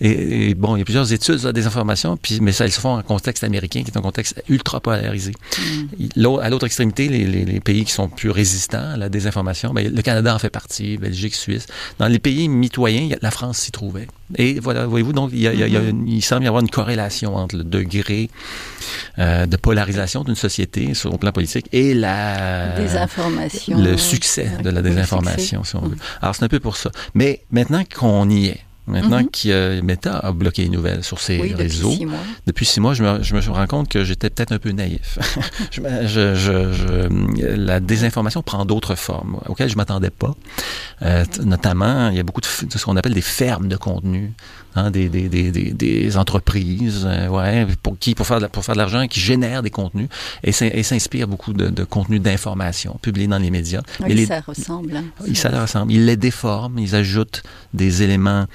Et, 0.01 0.49
et, 0.49 0.55
bon, 0.55 0.75
il 0.75 0.79
y 0.79 0.81
a 0.81 0.85
plusieurs 0.85 1.11
études 1.17 1.37
sur 1.37 1.47
la 1.47 1.53
désinformation, 1.53 2.17
puis, 2.17 2.39
mais 2.41 2.51
ça, 2.51 2.65
elles 2.65 2.71
se 2.71 2.81
font 2.85 2.95
en 2.99 3.03
contexte 3.13 3.43
américain, 3.43 3.81
qui 3.83 3.91
est 3.91 3.97
un 3.97 4.01
contexte 4.09 4.33
ultra 4.49 4.79
polarisé. 4.79 5.33
Mm. 5.57 6.39
À 6.45 6.49
l'autre 6.49 6.65
extrémité, 6.65 7.03
les, 7.07 7.25
les, 7.33 7.45
les, 7.45 7.59
pays 7.69 7.83
qui 7.87 7.93
sont 7.99 8.09
plus 8.19 8.31
résistants 8.41 8.89
à 8.95 8.97
la 8.97 9.09
désinformation, 9.09 9.73
ben, 9.73 9.83
le 9.99 10.01
Canada 10.01 10.29
en 10.35 10.39
fait 10.39 10.49
partie, 10.61 10.97
Belgique, 10.97 11.35
Suisse. 11.35 11.65
Dans 11.99 12.09
les 12.15 12.19
pays 12.27 12.47
mitoyens, 12.49 12.94
la 13.21 13.31
France 13.31 13.59
s'y 13.59 13.71
trouvait. 13.71 14.07
Et 14.37 14.59
voilà, 14.59 14.85
voyez-vous, 14.85 15.13
donc 15.13 15.29
il, 15.33 15.39
y 15.39 15.47
a, 15.47 15.53
il, 15.53 15.59
y 15.59 15.63
a, 15.63 15.67
il, 15.67 15.73
y 15.73 15.77
a, 15.77 15.81
il, 16.07 16.21
semble 16.23 16.43
y 16.43 16.47
avoir 16.47 16.61
une 16.61 16.69
corrélation 16.69 17.35
entre 17.35 17.55
le 17.55 17.63
degré 17.63 18.29
euh, 19.19 19.45
de 19.45 19.57
polarisation 19.57 20.23
d'une 20.23 20.35
société 20.35 20.93
sur 20.93 21.11
le 21.11 21.17
plan 21.17 21.31
politique 21.31 21.67
et 21.71 21.93
la 21.93 22.69
désinformation, 22.77 23.81
le 23.81 23.97
succès 23.97 24.51
de 24.63 24.69
la 24.69 24.81
désinformation, 24.81 25.63
si 25.63 25.75
on 25.75 25.81
veut. 25.81 25.97
Alors 26.21 26.35
c'est 26.35 26.43
un 26.43 26.49
peu 26.49 26.59
pour 26.59 26.77
ça. 26.77 26.91
Mais 27.13 27.43
maintenant 27.51 27.83
qu'on 27.83 28.29
y 28.29 28.47
est, 28.47 28.64
Maintenant 28.87 29.19
mm 29.19 29.29
-hmm. 29.33 29.81
Meta 29.81 30.17
a 30.19 30.31
bloqué 30.31 30.61
les 30.63 30.69
nouvelles 30.69 31.03
sur 31.03 31.19
ses 31.19 31.39
oui, 31.39 31.53
réseaux, 31.53 31.89
depuis 31.89 31.97
six 31.97 32.05
mois, 32.05 32.19
depuis 32.47 32.65
six 32.65 32.79
mois 32.79 32.93
je, 32.93 33.03
me, 33.03 33.23
je 33.23 33.33
me 33.35 33.55
rends 33.55 33.67
compte 33.67 33.89
que 33.89 34.03
j'étais 34.03 34.29
peut-être 34.29 34.51
un 34.51 34.59
peu 34.59 34.71
naïf. 34.71 35.17
je, 35.71 35.81
je, 36.05 36.35
je, 36.73 37.55
la 37.71 37.79
désinformation 37.79 38.41
prend 38.43 38.63
d'autres 38.65 38.95
formes 38.95 39.39
auxquelles 39.47 39.69
je 39.69 39.77
m'attendais 39.77 40.11
pas. 40.11 40.35
Euh, 41.01 41.25
notamment, 41.43 42.09
il 42.09 42.17
y 42.17 42.19
a 42.19 42.23
beaucoup 42.23 42.41
de, 42.41 42.67
de 42.67 42.77
ce 42.77 42.85
qu'on 42.85 42.95
appelle 42.95 43.13
des 43.13 43.21
fermes 43.21 43.67
de 43.67 43.77
contenu. 43.77 44.33
Hein, 44.77 44.91
des, 44.91 45.07
des, 45.07 45.29
des, 45.29 45.51
des, 45.51 46.17
entreprises 46.17 47.05
euh, 47.05 47.29
ouais, 47.29 47.65
pour, 47.81 47.97
qui, 47.97 48.13
pour 48.13 48.27
faire 48.27 48.41
de, 48.41 48.47
pour 48.47 48.65
faire 48.65 48.75
de 48.75 48.79
l'argent, 48.79 49.07
qui 49.07 49.21
génèrent 49.21 49.63
des 49.63 49.69
contenus 49.69 50.09
et, 50.43 50.49
et 50.49 50.83
s'inspirent 50.83 51.29
beaucoup 51.29 51.53
de, 51.53 51.69
de 51.69 51.83
contenus 51.85 52.21
d'information 52.21 52.99
publiés 53.01 53.27
dans 53.27 53.37
les 53.37 53.51
médias. 53.51 53.81
Oui, 54.01 54.13
les, 54.13 54.25
ça 54.25 54.41
ressemble. 54.41 54.97
Hein, 54.97 55.05
ça 55.33 55.49
leur 55.49 55.61
ressemble. 55.61 55.93
Ils 55.93 56.05
les 56.05 56.17
déforment, 56.17 56.77
ils 56.77 56.93
ajoutent 56.93 57.41
des 57.73 58.03
éléments 58.03 58.47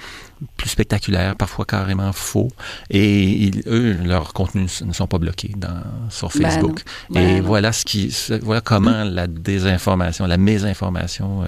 plus 0.58 0.68
spectaculaires, 0.68 1.36
parfois 1.36 1.64
carrément 1.64 2.12
faux. 2.12 2.50
Et 2.90 3.22
ils, 3.22 3.62
eux, 3.66 3.96
leurs 4.04 4.34
contenus 4.34 4.82
ne 4.82 4.92
sont 4.92 5.06
pas 5.06 5.18
bloqués 5.18 5.52
dans, 5.56 5.82
sur 6.10 6.32
Facebook. 6.32 6.82
Ben 7.08 7.20
et 7.20 7.40
ben 7.40 7.42
voilà 7.42 7.72
ce 7.72 7.86
qui, 7.86 8.14
voilà 8.42 8.60
comment 8.60 9.04
mmh. 9.06 9.08
la 9.08 9.26
désinformation, 9.26 10.26
la 10.26 10.36
mésinformation 10.36 11.42
euh, 11.44 11.46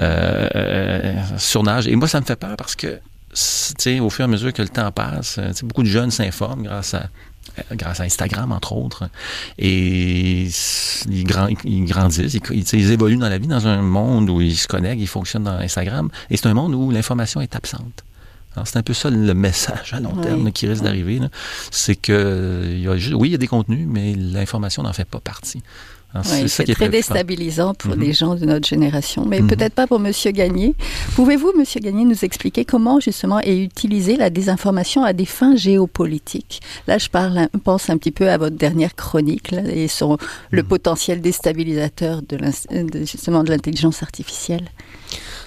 euh, 0.00 0.48
euh, 0.56 1.22
surnage. 1.38 1.86
Et 1.86 1.94
moi, 1.94 2.08
ça 2.08 2.20
me 2.20 2.24
fait 2.24 2.36
peur 2.36 2.56
parce 2.56 2.74
que 2.74 2.98
au 4.00 4.10
fur 4.10 4.22
et 4.22 4.24
à 4.24 4.28
mesure 4.28 4.52
que 4.52 4.62
le 4.62 4.68
temps 4.68 4.90
passe, 4.92 5.38
beaucoup 5.62 5.82
de 5.82 5.88
jeunes 5.88 6.10
s'informent 6.10 6.62
grâce 6.62 6.94
à 6.94 7.08
grâce 7.72 8.00
à 8.00 8.04
Instagram, 8.04 8.52
entre 8.52 8.72
autres. 8.72 9.08
Et 9.58 10.48
ils, 11.08 11.24
grand, 11.24 11.48
ils 11.64 11.84
grandissent, 11.84 12.34
ils, 12.34 12.64
ils, 12.74 12.90
évoluent 12.90 13.16
dans 13.16 13.28
la 13.28 13.38
vie 13.38 13.46
dans 13.46 13.66
un 13.66 13.82
monde 13.82 14.30
où 14.30 14.40
ils 14.40 14.56
se 14.56 14.66
connectent, 14.66 15.00
ils 15.00 15.06
fonctionnent 15.06 15.44
dans 15.44 15.58
Instagram. 15.58 16.10
Et 16.30 16.36
c'est 16.36 16.46
un 16.46 16.54
monde 16.54 16.74
où 16.74 16.90
l'information 16.90 17.40
est 17.40 17.54
absente. 17.54 18.04
C'est 18.64 18.76
un 18.76 18.82
peu 18.82 18.94
ça 18.94 19.10
le 19.10 19.34
message 19.34 19.94
à 19.94 20.00
long 20.00 20.14
terme 20.14 20.44
oui. 20.44 20.52
qui 20.52 20.68
risque 20.68 20.84
d'arriver. 20.84 21.20
C'est 21.72 21.96
que, 21.96 22.62
il 22.64 22.80
y 22.80 22.86
a, 22.86 22.92
oui, 23.16 23.28
il 23.28 23.32
y 23.32 23.34
a 23.34 23.38
des 23.38 23.48
contenus, 23.48 23.86
mais 23.90 24.14
l'information 24.14 24.84
n'en 24.84 24.92
fait 24.92 25.04
pas 25.04 25.18
partie. 25.18 25.60
Oui, 26.14 26.48
c'est 26.48 26.64
très 26.74 26.88
déstabilisant 26.88 27.74
pour 27.74 27.92
mm 27.92 27.94
-hmm. 27.94 28.06
les 28.06 28.12
gens 28.12 28.34
de 28.40 28.44
notre 28.46 28.68
génération, 28.74 29.24
mais 29.24 29.40
mm 29.40 29.44
-hmm. 29.44 29.48
peut-être 29.52 29.74
pas 29.80 29.86
pour 29.86 30.00
Monsieur 30.06 30.32
Gagné. 30.32 30.74
Pouvez-vous, 31.16 31.52
Monsieur 31.60 31.80
Gagné, 31.86 32.04
nous 32.04 32.22
expliquer 32.28 32.64
comment 32.64 33.00
justement 33.00 33.40
est 33.40 33.58
utilisée 33.70 34.16
la 34.24 34.30
désinformation 34.30 35.00
à 35.10 35.12
des 35.20 35.28
fins 35.38 35.56
géopolitiques? 35.66 36.56
Là, 36.88 36.98
je 37.04 37.08
parle, 37.18 37.36
pense 37.68 37.84
un 37.92 37.98
petit 38.02 38.14
peu 38.18 38.26
à 38.34 38.36
votre 38.42 38.58
dernière 38.66 38.94
chronique 39.04 39.48
là, 39.56 39.62
et 39.80 39.88
sur 39.98 40.08
mm 40.10 40.16
-hmm. 40.16 40.56
le 40.58 40.62
potentiel 40.72 41.16
déstabilisateur 41.28 42.16
de, 42.30 42.36
de 42.92 42.98
justement 43.12 43.42
de 43.46 43.50
l'intelligence 43.52 43.98
artificielle. 44.08 44.66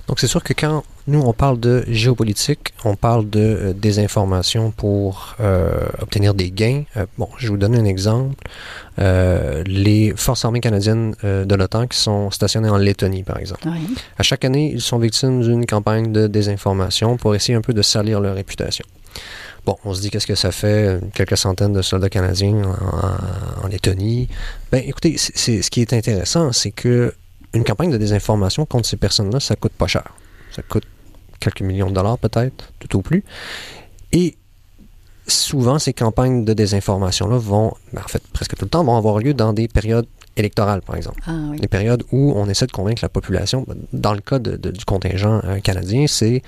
Donc 0.07 0.19
c'est 0.19 0.27
sûr 0.27 0.41
que 0.43 0.53
quand 0.53 0.83
nous 1.07 1.19
on 1.19 1.33
parle 1.33 1.59
de 1.59 1.83
géopolitique, 1.87 2.73
on 2.85 2.95
parle 2.95 3.29
de 3.29 3.39
euh, 3.39 3.73
désinformation 3.73 4.71
pour 4.71 5.35
euh, 5.39 5.85
obtenir 5.99 6.33
des 6.33 6.49
gains. 6.49 6.83
Euh, 6.95 7.05
bon, 7.17 7.29
je 7.37 7.47
vais 7.47 7.51
vous 7.51 7.57
donner 7.57 7.77
un 7.77 7.85
exemple. 7.85 8.35
Euh, 8.99 9.63
les 9.65 10.13
forces 10.15 10.45
armées 10.45 10.61
canadiennes 10.61 11.15
de 11.23 11.55
l'OTAN 11.55 11.87
qui 11.87 11.97
sont 11.97 12.31
stationnées 12.31 12.69
en 12.69 12.77
Lettonie, 12.77 13.23
par 13.23 13.37
exemple. 13.37 13.67
Oui. 13.67 13.95
À 14.17 14.23
chaque 14.23 14.45
année, 14.45 14.71
ils 14.73 14.81
sont 14.81 14.97
victimes 14.97 15.41
d'une 15.41 15.65
campagne 15.65 16.11
de 16.11 16.27
désinformation 16.27 17.17
pour 17.17 17.35
essayer 17.35 17.55
un 17.55 17.61
peu 17.61 17.73
de 17.73 17.81
salir 17.81 18.19
leur 18.21 18.35
réputation. 18.35 18.85
Bon, 19.65 19.75
on 19.83 19.93
se 19.93 19.99
dit 19.99 20.09
qu'est-ce 20.09 20.27
que 20.27 20.35
ça 20.35 20.51
fait, 20.51 20.99
quelques 21.13 21.37
centaines 21.37 21.73
de 21.73 21.81
soldats 21.81 22.09
canadiens 22.09 22.61
en, 22.63 23.65
en, 23.65 23.67
Lettonie? 23.67 24.29
Ben, 24.71 24.81
écoutez, 24.85 25.15
c'est, 25.17 25.61
ce 25.61 25.69
qui 25.69 25.81
est 25.81 25.91
intéressant, 25.91 26.53
c'est 26.53 26.71
que 26.71 27.13
une 27.57 27.63
campagne 27.63 27.91
de 27.91 27.97
désinformation 27.97 28.65
contre 28.65 28.87
ces 28.87 28.97
personnes-là, 28.97 29.39
ça 29.39 29.55
coûte 29.55 29.73
pas 29.73 29.87
cher. 29.87 30.13
Ça 30.51 30.61
coûte 30.61 30.85
quelques 31.39 31.61
millions 31.61 31.89
de 31.89 31.95
dollars 31.95 32.17
peut-être, 32.17 32.71
tout 32.79 32.97
au 32.97 33.01
plus. 33.01 33.23
Et 34.11 34.37
souvent, 35.27 35.79
ces 35.79 35.93
campagnes 35.93 36.45
de 36.45 36.53
désinformation-là 36.53 37.37
vont, 37.37 37.73
ben 37.93 38.01
en 38.03 38.07
fait, 38.07 38.23
presque 38.33 38.55
tout 38.55 38.65
le 38.65 38.69
temps, 38.69 38.83
vont 38.83 38.97
avoir 38.97 39.19
lieu 39.19 39.33
dans 39.33 39.53
des 39.53 39.67
périodes 39.67 40.07
électorales, 40.37 40.81
par 40.81 40.95
exemple. 40.95 41.19
Ah, 41.25 41.31
oui. 41.49 41.59
Des 41.59 41.67
périodes 41.67 42.03
où 42.11 42.31
on 42.35 42.47
essaie 42.47 42.67
de 42.67 42.71
convaincre 42.71 43.03
la 43.03 43.09
population. 43.09 43.65
Dans 43.91 44.13
le 44.13 44.19
cas 44.21 44.39
de, 44.39 44.55
de, 44.55 44.69
du 44.69 44.85
contingent 44.85 45.41
euh, 45.43 45.59
canadien, 45.59 46.05
c'est 46.07 46.43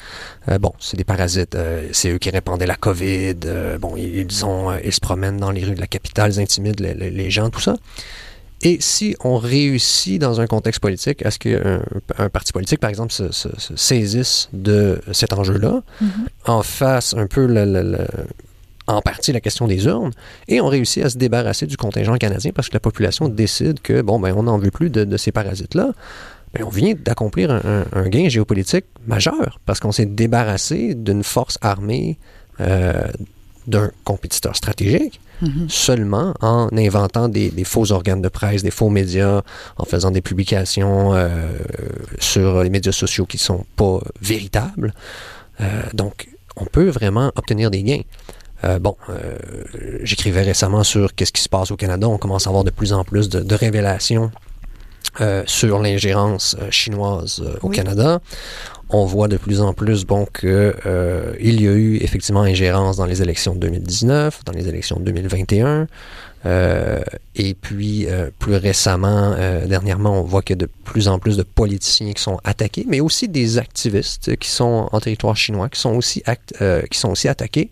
euh, 0.48 0.60
bon, 0.60 0.74
c'est 0.80 0.96
des 0.96 1.04
parasites. 1.04 1.56
Euh, 1.56 1.90
c'est 1.92 2.10
eux 2.10 2.20
qui 2.20 2.30
répandaient 2.30 2.68
la 2.68 2.76
COVID. 2.76 3.36
Bon, 3.80 3.96
ils, 3.98 4.18
ils, 4.18 4.46
ont, 4.46 4.78
ils 4.84 4.94
se 4.94 5.00
promènent 5.00 5.38
dans 5.38 5.52
les 5.52 5.64
rues 5.66 5.76
de 5.76 5.82
la 5.82 5.88
capitale, 5.88 6.32
ils 6.32 6.40
intimident 6.40 6.84
les, 6.84 6.94
les, 6.94 7.10
les 7.10 7.32
gens, 7.32 7.50
tout 7.50 7.60
ça. 7.62 7.76
Et 8.62 8.78
si 8.82 9.16
on 9.24 9.38
réussit 9.38 10.20
dans 10.20 10.42
un 10.42 10.48
contexte 10.48 10.82
politique 10.82 11.26
à 11.26 11.32
ce 11.32 11.40
qu'un 11.40 11.82
un 12.18 12.30
parti 12.30 12.52
politique, 12.52 12.80
par 12.80 12.90
exemple, 12.90 13.14
se, 13.14 13.32
se, 13.32 13.50
se 13.58 13.76
saisisse 13.76 14.50
de 14.54 15.02
cet 15.14 15.34
enjeu-là, 15.34 15.82
mm 16.02 16.06
-hmm. 16.08 16.52
en 16.52 16.62
fasse 16.64 17.14
un 17.14 17.28
peu 17.28 17.46
le, 17.46 17.64
le, 17.66 17.82
le, 17.84 18.06
en 18.88 19.02
partie 19.02 19.32
la 19.32 19.40
question 19.40 19.68
des 19.68 19.86
urnes, 19.86 20.12
et 20.48 20.60
on 20.62 20.68
réussit 20.68 21.04
à 21.06 21.10
se 21.10 21.18
débarrasser 21.18 21.68
du 21.68 21.78
contingent 21.78 22.18
canadien 22.18 22.52
parce 22.54 22.70
que 22.70 22.74
la 22.74 22.80
population 22.80 23.30
décide 23.30 23.80
que, 23.82 24.02
bon, 24.02 24.20
ben, 24.20 24.34
on 24.36 24.44
n'en 24.44 24.58
veut 24.58 24.72
plus 24.72 24.90
de, 24.90 25.04
de 25.06 25.18
ces 25.18 25.32
parasites-là. 25.32 25.92
Ben, 26.54 26.64
on 26.66 26.70
vient 26.70 26.96
d'accomplir 26.96 27.52
un, 27.52 27.62
un, 27.64 27.86
un, 27.94 28.08
gain 28.10 28.28
géopolitique 28.28 28.86
majeur 29.06 29.60
parce 29.66 29.80
qu'on 29.80 29.92
s'est 29.92 30.08
débarrassé 30.08 30.96
d'une 30.96 31.24
force 31.24 31.58
armée 31.62 32.18
euh, 32.60 33.04
d'un 33.70 33.92
compétiteur 34.04 34.56
stratégique 34.56 35.20
mm 35.42 35.48
-hmm. 35.48 35.70
seulement 35.70 36.34
en 36.42 36.70
inventant 36.88 37.28
des, 37.30 37.50
des, 37.60 37.68
faux 37.74 37.88
organes 37.92 38.22
de 38.28 38.32
presse, 38.40 38.62
des 38.64 38.76
faux 38.80 38.92
médias, 39.00 39.42
en 39.82 39.86
faisant 39.86 40.12
des 40.18 40.22
publications 40.30 41.14
euh, 41.14 41.28
sur 42.20 42.48
les 42.64 42.72
médias 42.76 42.96
sociaux 43.04 43.26
qui 43.32 43.38
ne 43.38 43.46
sont 43.52 43.66
pas 43.82 44.00
véritables. 44.32 44.90
Euh, 45.62 45.66
donc, 46.02 46.16
on 46.64 46.66
peut 46.76 46.90
vraiment 47.00 47.28
obtenir 47.40 47.68
des 47.76 47.84
gains. 47.90 48.06
Euh, 48.66 48.80
bon, 48.86 48.96
j'écrivais 50.10 50.46
récemment 50.52 50.84
sur 50.94 51.06
qu'est-ce 51.16 51.36
qui 51.38 51.44
se 51.48 51.52
passe 51.56 51.70
au 51.72 51.78
Canada. 51.84 52.06
On 52.16 52.20
commence 52.24 52.46
à 52.48 52.50
avoir 52.52 52.66
de 52.70 52.74
plus 52.80 52.92
en 53.00 53.04
plus 53.10 53.26
de, 53.30 53.40
de 53.52 53.56
révélations 53.66 54.32
euh, 55.22 55.44
sur 55.48 55.80
l'ingérence 55.80 56.56
euh, 56.62 56.72
chinoise 56.72 57.42
euh, 57.44 57.58
au 57.62 57.70
oui. 57.70 57.76
Canada. 57.76 58.22
On 58.92 59.06
voit 59.06 59.28
de 59.28 59.38
plus 59.38 59.62
en 59.62 59.74
plus 59.74 60.04
bon 60.04 60.26
que 60.32 60.76
euh, 60.86 61.34
il 61.40 61.62
y 61.62 61.68
a 61.68 61.72
eu 61.72 61.98
effectivement 61.98 62.42
ingérence 62.42 62.98
dans 62.98 63.06
les 63.06 63.22
élections 63.22 63.54
de 63.54 63.60
2019, 63.60 64.44
dans 64.46 64.54
les 64.54 64.68
élections 64.68 65.00
de 65.00 65.06
2021. 65.06 65.88
Euh, 66.46 67.02
et 67.36 67.54
puis, 67.54 68.08
euh, 68.08 68.32
plus 68.40 68.56
récemment, 68.56 69.36
dernièrement, 69.68 70.20
on 70.20 70.24
voit 70.24 70.42
qu'il 70.42 70.56
y 70.56 70.64
a 70.64 70.66
de 70.66 70.70
plus 70.86 71.08
en 71.08 71.20
plus 71.20 71.38
de 71.38 71.44
politiciens 71.44 72.14
qui 72.14 72.24
sont 72.24 72.40
attaqués, 72.44 72.86
mais 72.88 73.00
aussi 73.00 73.28
des 73.28 73.60
activistes 73.60 74.36
qui 74.38 74.50
sont 74.50 74.90
en 74.92 75.00
territoire 75.00 75.38
chinois, 75.38 75.70
qui 75.70 75.80
sont 75.80 75.94
aussi, 75.96 76.24
qui 76.90 76.98
sont 76.98 77.12
aussi 77.12 77.28
attaqués. 77.28 77.70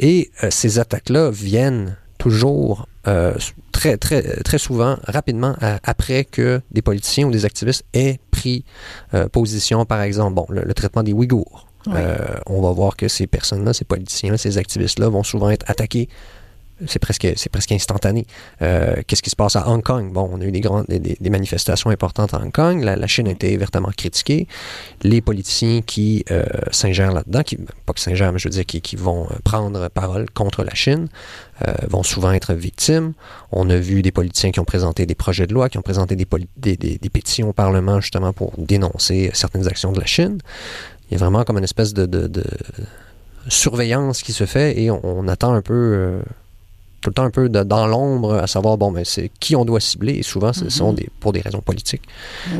Et 0.00 0.32
ces 0.50 0.80
attaques-là 0.80 1.30
viennent 1.30 1.96
toujours 2.22 2.86
euh, 3.08 3.34
très, 3.72 3.96
très, 3.96 4.22
très 4.22 4.58
souvent, 4.58 4.96
rapidement, 5.08 5.56
après 5.82 6.24
que 6.24 6.60
des 6.70 6.80
politiciens 6.80 7.26
ou 7.26 7.32
des 7.32 7.44
activistes 7.44 7.84
aient 7.94 8.20
pris 8.30 8.64
euh, 9.12 9.28
position, 9.28 9.84
par 9.84 10.00
exemple, 10.02 10.34
bon, 10.34 10.46
le, 10.48 10.72
traitement 10.72 11.02
des 11.02 11.12
Ouïghours. 11.12 11.66
Euh, 11.88 12.16
on 12.46 12.62
va 12.62 12.70
voir 12.70 12.94
que 12.96 13.08
ces 13.08 13.26
personnes-là, 13.26 13.72
ces 13.72 13.84
politiciens-là, 13.84 14.38
ces 14.38 14.56
activistes-là 14.56 15.08
vont 15.08 15.24
souvent 15.24 15.50
être 15.50 15.68
attaqués 15.68 16.08
c'est 16.86 16.98
presque, 16.98 17.28
c'est 17.36 17.50
presque 17.50 17.72
instantané. 17.72 18.26
Euh, 18.60 18.96
qu'est-ce 19.06 19.22
qui 19.22 19.30
se 19.30 19.36
passe 19.36 19.56
à 19.56 19.68
Hong 19.68 19.82
Kong? 19.82 20.12
Bon, 20.12 20.28
on 20.32 20.40
a 20.40 20.44
eu 20.44 20.52
des, 20.52 20.60
grandes, 20.60 20.86
des, 20.88 21.30
manifestations 21.30 21.90
importantes 21.90 22.34
à 22.34 22.38
Hong 22.38 22.52
Kong. 22.52 22.82
La, 22.82 23.06
Chine 23.06 23.28
a 23.28 23.30
été 23.30 23.56
vertement 23.56 23.90
critiquée. 23.96 24.46
Les 25.02 25.20
politiciens 25.20 25.82
qui 25.82 26.24
euh, 26.30 26.44
s'ingèrent 26.70 27.12
là-dedans, 27.12 27.42
qui, 27.42 27.56
pas 27.56 27.92
que 27.92 28.00
s'ingèrent, 28.00 28.32
mais 28.32 28.38
je 28.38 28.48
veux 28.48 28.52
dire, 28.52 28.66
qui, 28.66 28.80
qui 28.80 28.96
vont 28.96 29.28
prendre 29.44 29.88
parole 29.88 30.30
contre 30.30 30.64
la 30.64 30.74
Chine, 30.74 31.08
euh, 31.68 31.72
vont 31.88 32.02
souvent 32.02 32.32
être 32.32 32.54
victimes. 32.54 33.12
On 33.50 33.68
a 33.70 33.76
vu 33.76 34.02
des 34.02 34.12
politiciens 34.12 34.50
qui 34.50 34.60
ont 34.60 34.64
présenté 34.64 35.06
des 35.06 35.14
projets 35.14 35.46
de 35.46 35.54
loi, 35.54 35.68
qui 35.68 35.78
ont 35.78 35.82
présenté 35.82 36.16
des, 36.16 36.26
des, 36.56 37.10
pétitions 37.10 37.50
au 37.50 37.52
Parlement 37.52 38.00
justement 38.00 38.32
pour 38.32 38.52
dénoncer 38.56 39.30
certaines 39.34 39.68
actions 39.68 39.92
de 39.92 40.00
la 40.00 40.06
Chine. 40.06 40.38
Il 41.10 41.14
y 41.14 41.16
a 41.16 41.18
vraiment 41.18 41.44
comme 41.44 41.58
une 41.58 41.64
espèce 41.64 41.92
de, 41.92 42.06
de, 42.06 42.42
surveillance 43.48 44.22
qui 44.22 44.32
se 44.32 44.46
fait 44.46 44.80
et 44.80 44.90
on, 44.90 45.28
attend 45.28 45.52
un 45.52 45.62
peu 45.62 45.74
euh, 45.74 46.22
tout 47.02 47.10
le 47.10 47.14
temps 47.14 47.24
un 47.24 47.30
peu 47.30 47.48
dans 47.48 47.86
l'ombre 47.86 48.34
à 48.34 48.46
savoir, 48.46 48.78
bon, 48.78 48.90
mais 48.90 49.04
c'est 49.04 49.30
qui 49.40 49.56
on 49.56 49.64
doit 49.64 49.80
cibler 49.80 50.14
et 50.14 50.22
souvent 50.22 50.52
ce 50.52 50.70
sont 50.70 50.90
mhm. 50.90 50.96
des, 50.96 51.08
pour 51.20 51.32
des 51.32 51.40
raisons 51.40 51.60
politiques. 51.60 52.02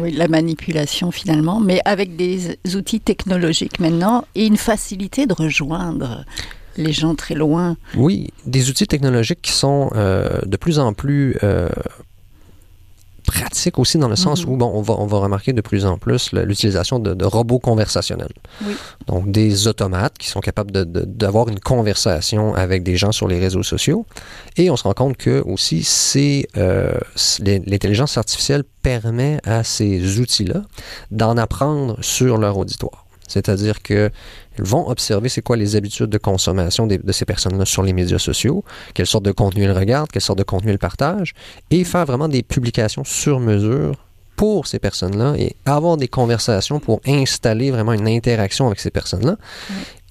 Oui, 0.00 0.12
la 0.12 0.28
manipulation 0.28 1.10
finalement, 1.10 1.60
mais 1.60 1.80
avec 1.84 2.16
des 2.16 2.58
outils 2.74 3.00
technologiques 3.00 3.78
maintenant 3.78 4.24
et 4.34 4.46
une 4.46 4.56
facilité 4.56 5.26
de 5.26 5.32
rejoindre 5.32 6.24
les 6.76 6.92
gens 6.92 7.14
très 7.14 7.34
loin. 7.34 7.76
Oui, 7.94 8.30
des 8.46 8.70
outils 8.70 8.86
technologiques 8.86 9.42
qui 9.42 9.52
sont 9.52 9.90
euh, 9.94 10.40
de 10.44 10.56
plus 10.56 10.78
en 10.78 10.92
plus 10.92 11.36
euh, 11.42 11.68
pratique 13.32 13.78
aussi 13.78 13.98
dans 13.98 14.08
le 14.08 14.16
sens 14.16 14.44
mhm. 14.44 14.52
où 14.52 14.56
bon, 14.56 14.70
on, 14.74 14.82
va, 14.82 14.94
on 14.98 15.06
va 15.06 15.18
remarquer 15.18 15.52
de 15.52 15.60
plus 15.60 15.86
en 15.86 15.98
plus 15.98 16.32
l'utilisation 16.32 16.98
de, 16.98 17.24
robots 17.24 17.58
conversationnels. 17.58 18.32
Donc 19.06 19.30
des 19.30 19.68
automates 19.68 20.18
qui 20.18 20.28
sont 20.28 20.40
capables 20.40 20.70
d'avoir 20.72 21.48
une 21.48 21.60
conversation 21.60 22.54
avec 22.54 22.82
des 22.82 22.96
gens 22.96 23.12
sur 23.12 23.28
les 23.28 23.38
réseaux 23.38 23.62
sociaux. 23.62 24.06
Et 24.56 24.70
on 24.70 24.76
se 24.76 24.84
rend 24.84 24.94
compte 24.94 25.16
que 25.16 25.42
aussi 25.46 25.82
c'est 25.82 26.46
euh, 26.56 26.92
l'intelligence 27.40 28.18
artificielle 28.18 28.64
permet 28.82 29.38
à 29.44 29.64
ces 29.64 30.18
outils-là 30.18 30.62
d'en 31.10 31.36
apprendre 31.36 31.96
sur 32.02 32.36
leur 32.38 32.58
auditoire. 32.58 33.01
C'est-à-dire 33.32 33.82
que 33.82 34.10
ils 34.58 34.64
vont 34.64 34.88
observer 34.88 35.28
c'est 35.28 35.42
quoi 35.42 35.56
les 35.56 35.76
habitudes 35.76 36.10
de 36.10 36.18
consommation 36.18 36.86
de, 36.86 37.00
ces 37.12 37.24
personnes-là 37.24 37.64
sur 37.64 37.82
les 37.82 37.92
médias 37.92 38.18
sociaux, 38.18 38.64
quelle 38.94 39.06
sorte 39.06 39.24
de 39.24 39.32
contenu 39.32 39.64
elles 39.64 39.76
regardent, 39.76 40.10
quelle 40.10 40.22
sorte 40.22 40.38
de 40.38 40.44
contenu 40.44 40.70
elles 40.70 40.78
partagent, 40.78 41.34
et 41.70 41.84
faire 41.84 42.04
vraiment 42.04 42.28
des 42.28 42.42
publications 42.42 43.04
sur 43.04 43.40
mesure 43.40 43.96
pour 44.36 44.66
ces 44.66 44.78
personnes-là 44.78 45.34
et 45.38 45.56
avoir 45.66 45.96
des 45.96 46.08
conversations 46.08 46.80
pour 46.80 47.00
installer 47.06 47.70
vraiment 47.70 47.92
une 47.92 48.08
interaction 48.08 48.66
avec 48.66 48.80
ces 48.80 48.90
personnes-là 48.90 49.36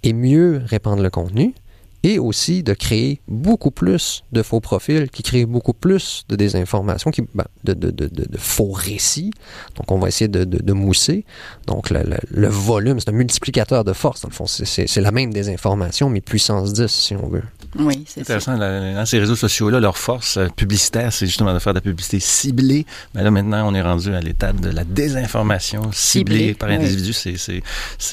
et 0.03 0.13
mieux 0.13 0.61
répandre 0.65 1.03
le 1.03 1.09
contenu 1.09 1.53
et 2.03 2.19
aussi 2.19 2.63
de 2.63 2.73
créer 2.73 3.21
beaucoup 3.27 3.71
plus 3.71 4.23
de 4.31 4.41
faux 4.41 4.59
profils, 4.59 5.09
qui 5.09 5.23
créent 5.23 5.45
beaucoup 5.45 5.73
plus 5.73 6.23
de 6.29 6.35
désinformation, 6.35 7.11
qui, 7.11 7.23
ben, 7.33 7.45
de, 7.63 7.73
de, 7.73 7.91
de, 7.91 8.07
de, 8.07 8.37
faux 8.37 8.71
récits. 8.71 9.31
Donc, 9.75 9.91
on 9.91 9.99
va 9.99 10.07
essayer 10.07 10.27
de, 10.27 10.73
mousser. 10.73 11.25
Donc, 11.67 11.89
le, 11.89 12.03
le, 12.29 12.47
volume, 12.47 12.99
c'est 12.99 13.09
un 13.09 13.13
multiplicateur 13.13 13.83
de 13.83 13.93
force, 13.93 14.21
dans 14.21 14.29
le 14.29 14.33
fond. 14.33 14.45
C'est 14.47 15.01
la 15.01 15.11
même 15.11 15.31
désinformation, 15.31 16.09
mais 16.09 16.21
puissance 16.21 16.73
10, 16.73 16.87
si 16.87 17.15
on 17.15 17.27
veut. 17.27 17.43
Oui, 17.77 18.03
c'est 18.07 18.21
intéressant. 18.21 18.57
dans 18.57 19.05
ces 19.05 19.19
réseaux 19.19 19.35
sociaux-là, 19.35 19.79
leur 19.79 19.97
force 19.97 20.37
euh, 20.37 20.47
publicitaire, 20.49 21.13
c'est 21.13 21.25
justement 21.25 21.53
de 21.53 21.59
faire 21.59 21.73
de 21.73 21.77
la 21.77 21.81
publicité 21.81 22.19
ciblée. 22.19 22.85
Mais 23.13 23.23
là, 23.23 23.31
maintenant, 23.31 23.69
on 23.69 23.73
est 23.73 23.81
rendu 23.81 24.13
à 24.13 24.19
l'étape 24.19 24.59
de 24.59 24.69
la 24.69 24.83
désinformation 24.83 25.89
ciblée, 25.91 26.53
par 26.53 26.69
individu. 26.69 27.13
C'est 27.13 27.35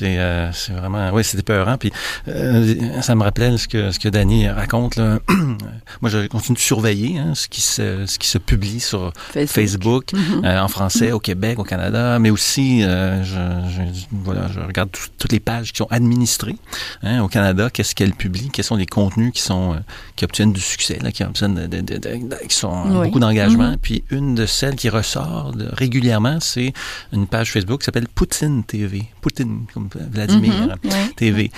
euh, 0.03 0.51
c'est 0.53 0.73
vraiment... 0.73 1.11
Oui, 1.13 1.25
c'est 1.25 1.39
épeurant. 1.39 1.77
Puis, 1.77 1.93
euh, 2.29 3.01
ça 3.03 3.15
me 3.15 3.23
rappelait 3.23 3.57
ce 3.57 3.67
que 3.67 3.78
ce 3.91 3.99
que 3.99 4.09
Danny 4.09 4.49
raconte. 4.49 4.99
Moi, 6.01 6.11
je 6.11 6.27
continue 6.27 6.57
de 6.57 6.61
surveiller 6.61 7.19
hein, 7.19 7.35
ce, 7.35 7.49
qui 7.49 7.61
se, 7.61 8.07
ce 8.07 8.19
qui 8.19 8.29
se 8.29 8.39
publie 8.39 8.81
sur 8.81 9.13
Facebook, 9.47 10.13
mm-hmm. 10.13 10.45
euh, 10.45 10.61
en 10.61 10.69
français, 10.69 11.13
au 11.13 11.21
Québec, 11.21 11.59
au 11.59 11.65
Canada, 11.65 12.19
mais 12.19 12.31
aussi, 12.31 12.83
euh, 12.83 13.23
je, 13.23 13.71
je, 13.71 13.83
voilà, 14.13 14.49
je 14.53 14.61
regarde 14.61 14.91
toutes 15.19 15.33
les 15.33 15.41
pages 15.41 15.73
qui 15.73 15.79
sont 15.79 15.89
administrées 15.91 16.57
hein, 17.03 17.23
au 17.23 17.29
Canada. 17.29 17.71
Qu'est-ce 17.71 17.95
qu'elles 17.95 18.15
publient 18.15 18.51
Quels 18.53 18.65
sont 18.65 18.77
les 18.77 18.87
contenus 18.87 19.33
qui 19.33 19.43
sont 19.43 19.75
euh, 19.75 19.79
qui 20.17 20.25
obtiennent 20.25 20.53
du 20.53 20.61
succès, 20.61 20.99
là, 21.03 21.13
qui 21.13 21.25
obtiennent 21.25 21.55
de, 21.55 21.67
de, 21.67 21.99
de, 21.99 22.47
qui 22.49 22.57
sont 22.57 22.89
beaucoup 22.89 23.21
d'engagement. 23.21 23.73
Mm-hmm. 23.73 23.79
Puis 23.83 24.05
une 24.11 24.35
de 24.35 24.47
celles 24.47 24.77
qui 24.77 24.89
ressort 24.89 25.53
régulièrement, 25.73 26.39
c'est 26.41 26.73
une 27.13 27.27
page 27.27 27.53
Facebook 27.53 27.81
qui 27.81 27.85
s'appelle 27.87 28.09
Poutine 28.09 28.65
TV. 28.65 29.07
Poutine, 29.21 29.67
comme 29.73 29.89
Vladimir. 30.11 30.77
TV. 31.17 31.51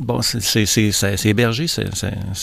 bon, 0.00 0.20
c'est 0.22 0.66
c'est 1.18 1.28
hébergé, 1.28 1.66
c'est 1.68 1.84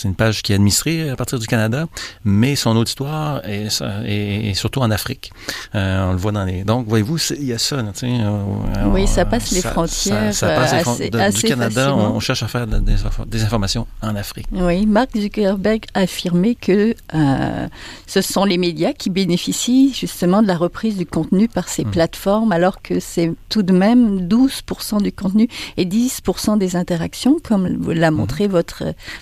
une 0.04 0.14
page 0.14 0.42
qui 0.42 0.52
est 0.52 0.54
administrée 0.54 1.10
à 1.10 1.16
partir 1.16 1.38
du 1.38 1.46
Canada, 1.46 1.86
mais 2.24 2.56
son 2.56 2.76
auditoire 2.76 3.40
est, 3.44 3.68
est, 4.04 4.54
surtout 4.54 4.80
en 4.80 4.90
Afrique. 4.90 5.32
Euh, 5.74 6.08
on 6.08 6.12
le 6.12 6.18
voit 6.18 6.32
dans 6.32 6.44
les. 6.44 6.64
Donc, 6.64 6.86
voyez-vous, 6.86 7.18
il 7.38 7.44
y 7.44 7.52
a 7.52 7.58
ça. 7.58 7.76
Là, 7.76 7.92
euh, 8.02 8.44
oui, 8.86 9.06
ça 9.06 9.24
passe 9.24 9.50
les 9.52 9.62
frontières. 9.62 10.34
Ça, 10.34 10.48
passe 10.48 10.72
assez, 10.72 11.10
du 11.10 11.48
Canada, 11.48 11.94
on, 11.94 12.20
cherche 12.20 12.42
à 12.42 12.48
faire 12.48 12.66
des, 12.66 13.42
informations 13.42 13.86
en 14.02 14.14
Afrique. 14.14 14.46
Oui, 14.52 14.86
Mark 14.86 15.10
Zuckerberg 15.16 15.84
a 15.94 16.00
affirmé 16.00 16.54
que 16.54 16.94
euh, 17.14 17.68
ce 18.06 18.20
sont 18.20 18.44
les 18.44 18.58
médias 18.58 18.92
qui 18.92 19.10
bénéficient 19.10 19.92
justement 19.94 20.42
de 20.42 20.46
la 20.46 20.56
reprise 20.56 20.96
du 20.96 21.06
contenu 21.06 21.48
par 21.48 21.68
ces 21.68 21.84
hmm. 21.84 21.90
plateformes, 21.90 22.52
alors 22.52 22.82
que 22.82 23.00
c'est 23.00 23.32
tout 23.48 23.62
de 23.62 23.72
même 23.72 24.26
12% 24.26 25.02
du 25.02 25.12
contenu 25.12 25.48
et 25.76 25.84
10% 25.84 26.58
des 26.58 26.76
interactions, 26.76 27.36
comme 27.42 27.92
l'a 27.92 28.10
hmm. 28.10 28.14
montré 28.14 28.48
votre 28.48 28.65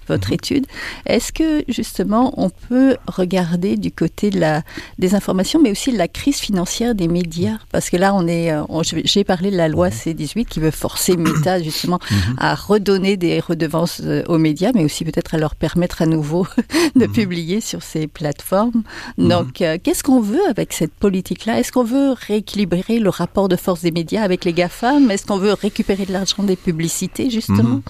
votre, 0.09 0.29
mhm. 0.29 0.35
étude. 0.35 0.67
Est-ce 1.07 1.33
que 1.33 1.65
justement 1.69 2.35
on 2.37 2.51
peut 2.51 2.97
regarder 3.07 3.77
du 3.77 3.91
côté 3.91 4.31
de 4.31 4.41
la, 4.41 4.63
des 4.99 5.15
informations, 5.15 5.61
mais 5.63 5.71
aussi 5.71 5.93
de 5.93 5.99
la 5.99 6.09
crise 6.09 6.39
financière 6.39 6.95
des 6.95 7.09
médias? 7.09 7.59
Parce 7.73 7.91
que 7.91 7.97
là, 7.97 8.15
on 8.15 8.27
est, 8.27 8.53
euh, 8.53 8.63
j'ai 9.05 9.25
parlé 9.25 9.51
de 9.51 9.57
la 9.57 9.69
loi 9.69 9.89
mhm. 9.89 9.95
C18 9.95 10.45
qui 10.47 10.61
veut 10.61 10.71
forcer 10.71 11.17
Meta 11.25 11.63
justement 11.63 11.99
mhm. 12.11 12.37
à 12.39 12.55
redonner 12.55 13.17
des 13.17 13.41
redevances 13.41 14.01
euh, 14.05 14.23
aux 14.29 14.39
médias, 14.39 14.73
mais 14.75 14.85
aussi 14.85 15.05
peut-être 15.05 15.35
à 15.35 15.39
leur 15.39 15.55
permettre 15.55 16.03
à 16.03 16.07
nouveau 16.07 16.47
de 16.97 17.07
publier 17.07 17.61
sur 17.61 17.83
ces 17.83 18.07
plateformes. 18.07 18.83
Donc, 19.19 19.61
euh, 19.61 19.79
qu'est-ce 19.83 20.03
qu'on 20.03 20.21
veut 20.21 20.45
avec 20.49 20.73
cette 20.73 20.93
politique-là? 20.93 21.61
Est-ce 21.61 21.73
qu'on 21.73 21.85
veut 21.85 22.13
rééquilibrer 22.13 22.99
le 22.99 23.11
rapport 23.11 23.49
de 23.49 23.57
force 23.57 23.83
des 23.83 23.91
médias 23.91 24.23
avec 24.23 24.45
les 24.45 24.53
GAFAM? 24.53 25.11
Est-ce 25.11 25.27
qu'on 25.27 25.39
veut 25.39 25.53
récupérer 25.53 26.07
de 26.07 26.13
l'argent 26.13 26.43
des 26.43 26.57
publicités, 26.57 27.31
justement? 27.31 27.83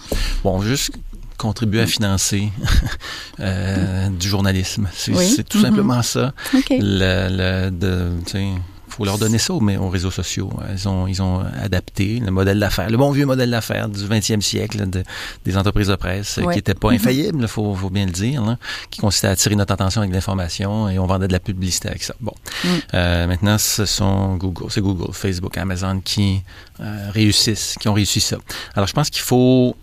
Bon, 0.43 0.61
juste 0.61 0.93
contribuer 1.39 1.81
à 1.83 1.87
financer 1.87 2.51
euh, 3.41 4.09
du 4.09 4.29
journalisme. 4.29 4.89
C'est 4.95 5.49
tout 5.49 5.61
simplement 5.61 5.99
mm-hmm. 5.99 6.03
ça. 6.03 6.35
Le, 6.71 7.71
le, 7.71 8.11
faut 8.95 9.05
leur 9.05 9.19
donner 9.19 9.39
ça 9.39 9.55
aux, 9.55 9.89
réseaux 9.89 10.11
sociaux. 10.11 10.53
Ils 10.73 10.89
ont, 10.89 11.07
ils 11.09 11.21
ont 11.21 11.45
adapté 11.61 12.21
le 12.21 12.31
modèle 12.31 12.61
d'affaires, 12.61 12.89
le 12.91 12.97
bon 12.97 13.11
vieux 13.11 13.27
modèle 13.27 13.51
d'affaires 13.51 13.89
du 13.89 13.99
20e 14.01 14.41
siècle 14.41 14.87
des 15.45 15.57
entreprises 15.57 15.89
de 15.89 15.97
presse 15.97 16.39
qui 16.41 16.47
n'était 16.47 16.75
pas 16.75 16.91
mm-hmm. 16.91 16.95
infaillible, 16.95 17.39
il 17.43 17.49
faut, 17.49 17.75
faut, 17.75 17.91
bien 17.91 18.07
le 18.07 18.13
dire, 18.13 18.57
qui 18.91 19.01
consistait 19.01 19.27
à 19.27 19.31
attirer 19.31 19.57
notre 19.57 19.73
attention 19.73 20.03
avec 20.03 20.15
l'information 20.15 20.89
et 20.89 20.99
on 20.99 21.07
vendait 21.07 21.27
de 21.27 21.33
la 21.33 21.41
publicité 21.41 21.89
avec 21.89 22.05
ça. 22.05 22.15
Bon, 22.21 22.35
mm. 22.63 22.69
euh, 22.95 23.27
maintenant 23.27 23.59
ce 23.59 23.85
sont 23.85 24.37
Google, 24.37 24.67
c'est 24.71 24.81
Google, 24.81 25.13
Facebook, 25.13 25.59
Amazon 25.59 26.01
qui 26.01 26.43
euh, 26.81 27.11
réussissent, 27.11 27.77
qui 27.81 27.89
ont 27.89 27.95
réussi 27.95 28.21
ça. 28.21 28.37
Alors 28.75 28.87
je 28.87 28.93
pense 28.93 29.11
qu'il 29.11 29.23
faut 29.23 29.77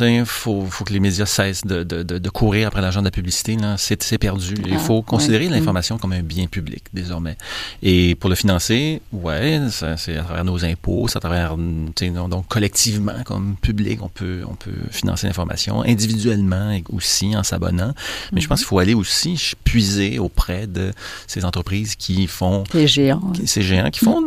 il 0.00 0.24
faut, 0.24 0.66
faut, 0.66 0.84
que 0.84 0.92
les 0.92 1.00
médias 1.00 1.26
cessent 1.26 1.64
de, 1.64 1.82
de, 1.82 2.02
de, 2.02 2.30
courir 2.30 2.68
après 2.68 2.80
l'argent 2.80 3.00
de 3.00 3.06
la 3.06 3.10
publicité. 3.10 3.56
C'est 3.76 4.18
perdu. 4.18 4.54
Il 4.66 4.78
faut 4.78 5.02
ah, 5.06 5.10
considérer 5.10 5.48
l'information 5.48 5.98
comme 5.98 6.12
un 6.12 6.22
bien 6.22 6.46
public 6.46 6.84
désormais. 6.92 7.36
Et 7.82 8.14
pour 8.14 8.30
le 8.30 8.36
financer, 8.36 9.00
ouais, 9.12 9.60
c'est 9.96 10.16
à 10.16 10.22
travers 10.22 10.44
nos 10.44 10.64
impôts, 10.64 11.06
c'est 11.08 11.18
à 11.18 11.20
travers, 11.20 11.56
donc 11.56 12.48
collectivement, 12.48 13.22
comme 13.24 13.56
public, 13.60 14.02
on 14.02 14.08
peut, 14.08 14.42
on 14.48 14.54
peut 14.54 14.72
financer 14.90 15.26
l'information, 15.26 15.82
individuellement 15.82 16.78
aussi 16.92 17.36
en 17.36 17.42
s'abonnant. 17.42 17.94
Mais 18.32 18.40
je 18.40 18.48
pense 18.48 18.60
qu'il 18.60 18.68
faut 18.68 18.78
aller 18.78 18.94
aussi 18.94 19.52
puiser 19.64 20.18
auprès 20.18 20.66
de 20.66 20.92
ces 21.26 21.44
entreprises 21.44 21.94
qui 21.96 22.26
font... 22.26 22.64
Les 22.74 22.86
géants. 22.86 23.32
ces 23.44 23.62
géants 23.62 23.90
qui 23.90 24.04
font, 24.04 24.22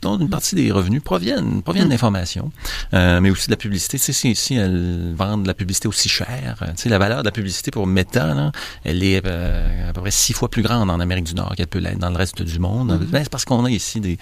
dont 0.00 0.18
une 0.18 0.28
partie 0.28 0.54
des 0.54 0.70
revenus 0.70 1.02
proviennent, 1.02 1.62
proviennent 1.62 1.84
mm. 1.84 1.88
de 1.88 1.92
l'information, 1.92 2.52
euh, 2.94 3.20
mais 3.20 3.30
aussi 3.30 3.46
de 3.46 3.52
la 3.52 3.56
publicité. 3.56 3.98
Sais, 3.98 4.12
si 4.12 4.54
elles 4.54 5.11
vendre 5.14 5.46
la 5.46 5.54
publicité 5.54 5.88
aussi 5.88 6.08
cher. 6.08 6.56
Euh, 6.62 6.66
tu 6.76 6.82
sais, 6.82 6.88
la 6.88 6.98
valeur 6.98 7.20
de 7.20 7.24
la 7.26 7.32
publicité 7.32 7.70
pour 7.70 7.86
Meta, 7.86 8.52
elle 8.84 9.02
est 9.02 9.22
euh, 9.24 9.90
à 9.90 9.92
peu 9.92 10.00
près 10.00 10.10
six 10.10 10.32
fois 10.32 10.48
plus 10.48 10.62
grande 10.62 10.90
en 10.90 11.00
Amérique 11.00 11.24
du 11.24 11.34
Nord 11.34 11.54
qu'elle 11.56 11.66
peut 11.66 11.78
l'être 11.78 11.98
dans 11.98 12.10
le 12.10 12.16
reste 12.16 12.42
du 12.42 12.58
monde. 12.58 12.92
Mm-hmm. 12.92 13.06
Ben, 13.10 13.22
c'est 13.24 13.30
parce 13.30 13.44
qu'on 13.44 13.64
a 13.64 13.70
ici 13.70 14.00
des, 14.00 14.18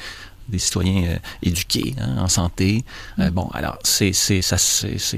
des 0.48 0.58
citoyens 0.58 1.04
euh, 1.10 1.16
éduqués 1.42 1.94
hein, 2.00 2.16
en 2.18 2.28
santé. 2.28 2.84
Euh, 3.18 3.30
bon, 3.30 3.48
alors 3.54 3.78
c'est 3.84 4.12
ça 4.12 4.56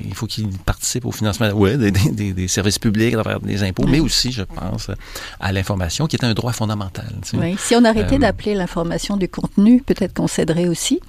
il 0.05 0.15
faut 0.15 0.27
qu'ils 0.27 0.49
participent 0.59 1.07
au 1.07 1.13
financement 1.13 1.49
ouais, 1.51 1.79
des, 1.79 1.91
des- 1.91 2.11
des, 2.11 2.33
des 2.35 2.49
services 2.49 2.79
publics, 2.79 3.15
à 3.15 3.23
travers 3.23 3.41
des 3.41 3.63
impôts, 3.63 3.87
mais 3.87 4.01
aussi, 4.01 4.31
je 4.33 4.43
pense, 4.43 4.91
à 5.41 5.53
l'information, 5.53 6.07
qui 6.07 6.17
est 6.17 6.25
un 6.25 6.35
droit 6.35 6.53
fondamental. 6.53 7.11
tu 7.23 7.31
sais. 7.31 7.37
Oui. 7.39 7.57
Si 7.59 7.75
on 7.75 7.85
arrêtait 7.85 8.17
Euh, 8.17 8.19
d'appeler 8.19 8.55
l'information 8.55 9.17
du 9.17 9.29
contenu, 9.29 9.81
peut-être 9.83 10.13
qu'on 10.15 10.29
céderait 10.29 10.69
aussi. 10.69 11.01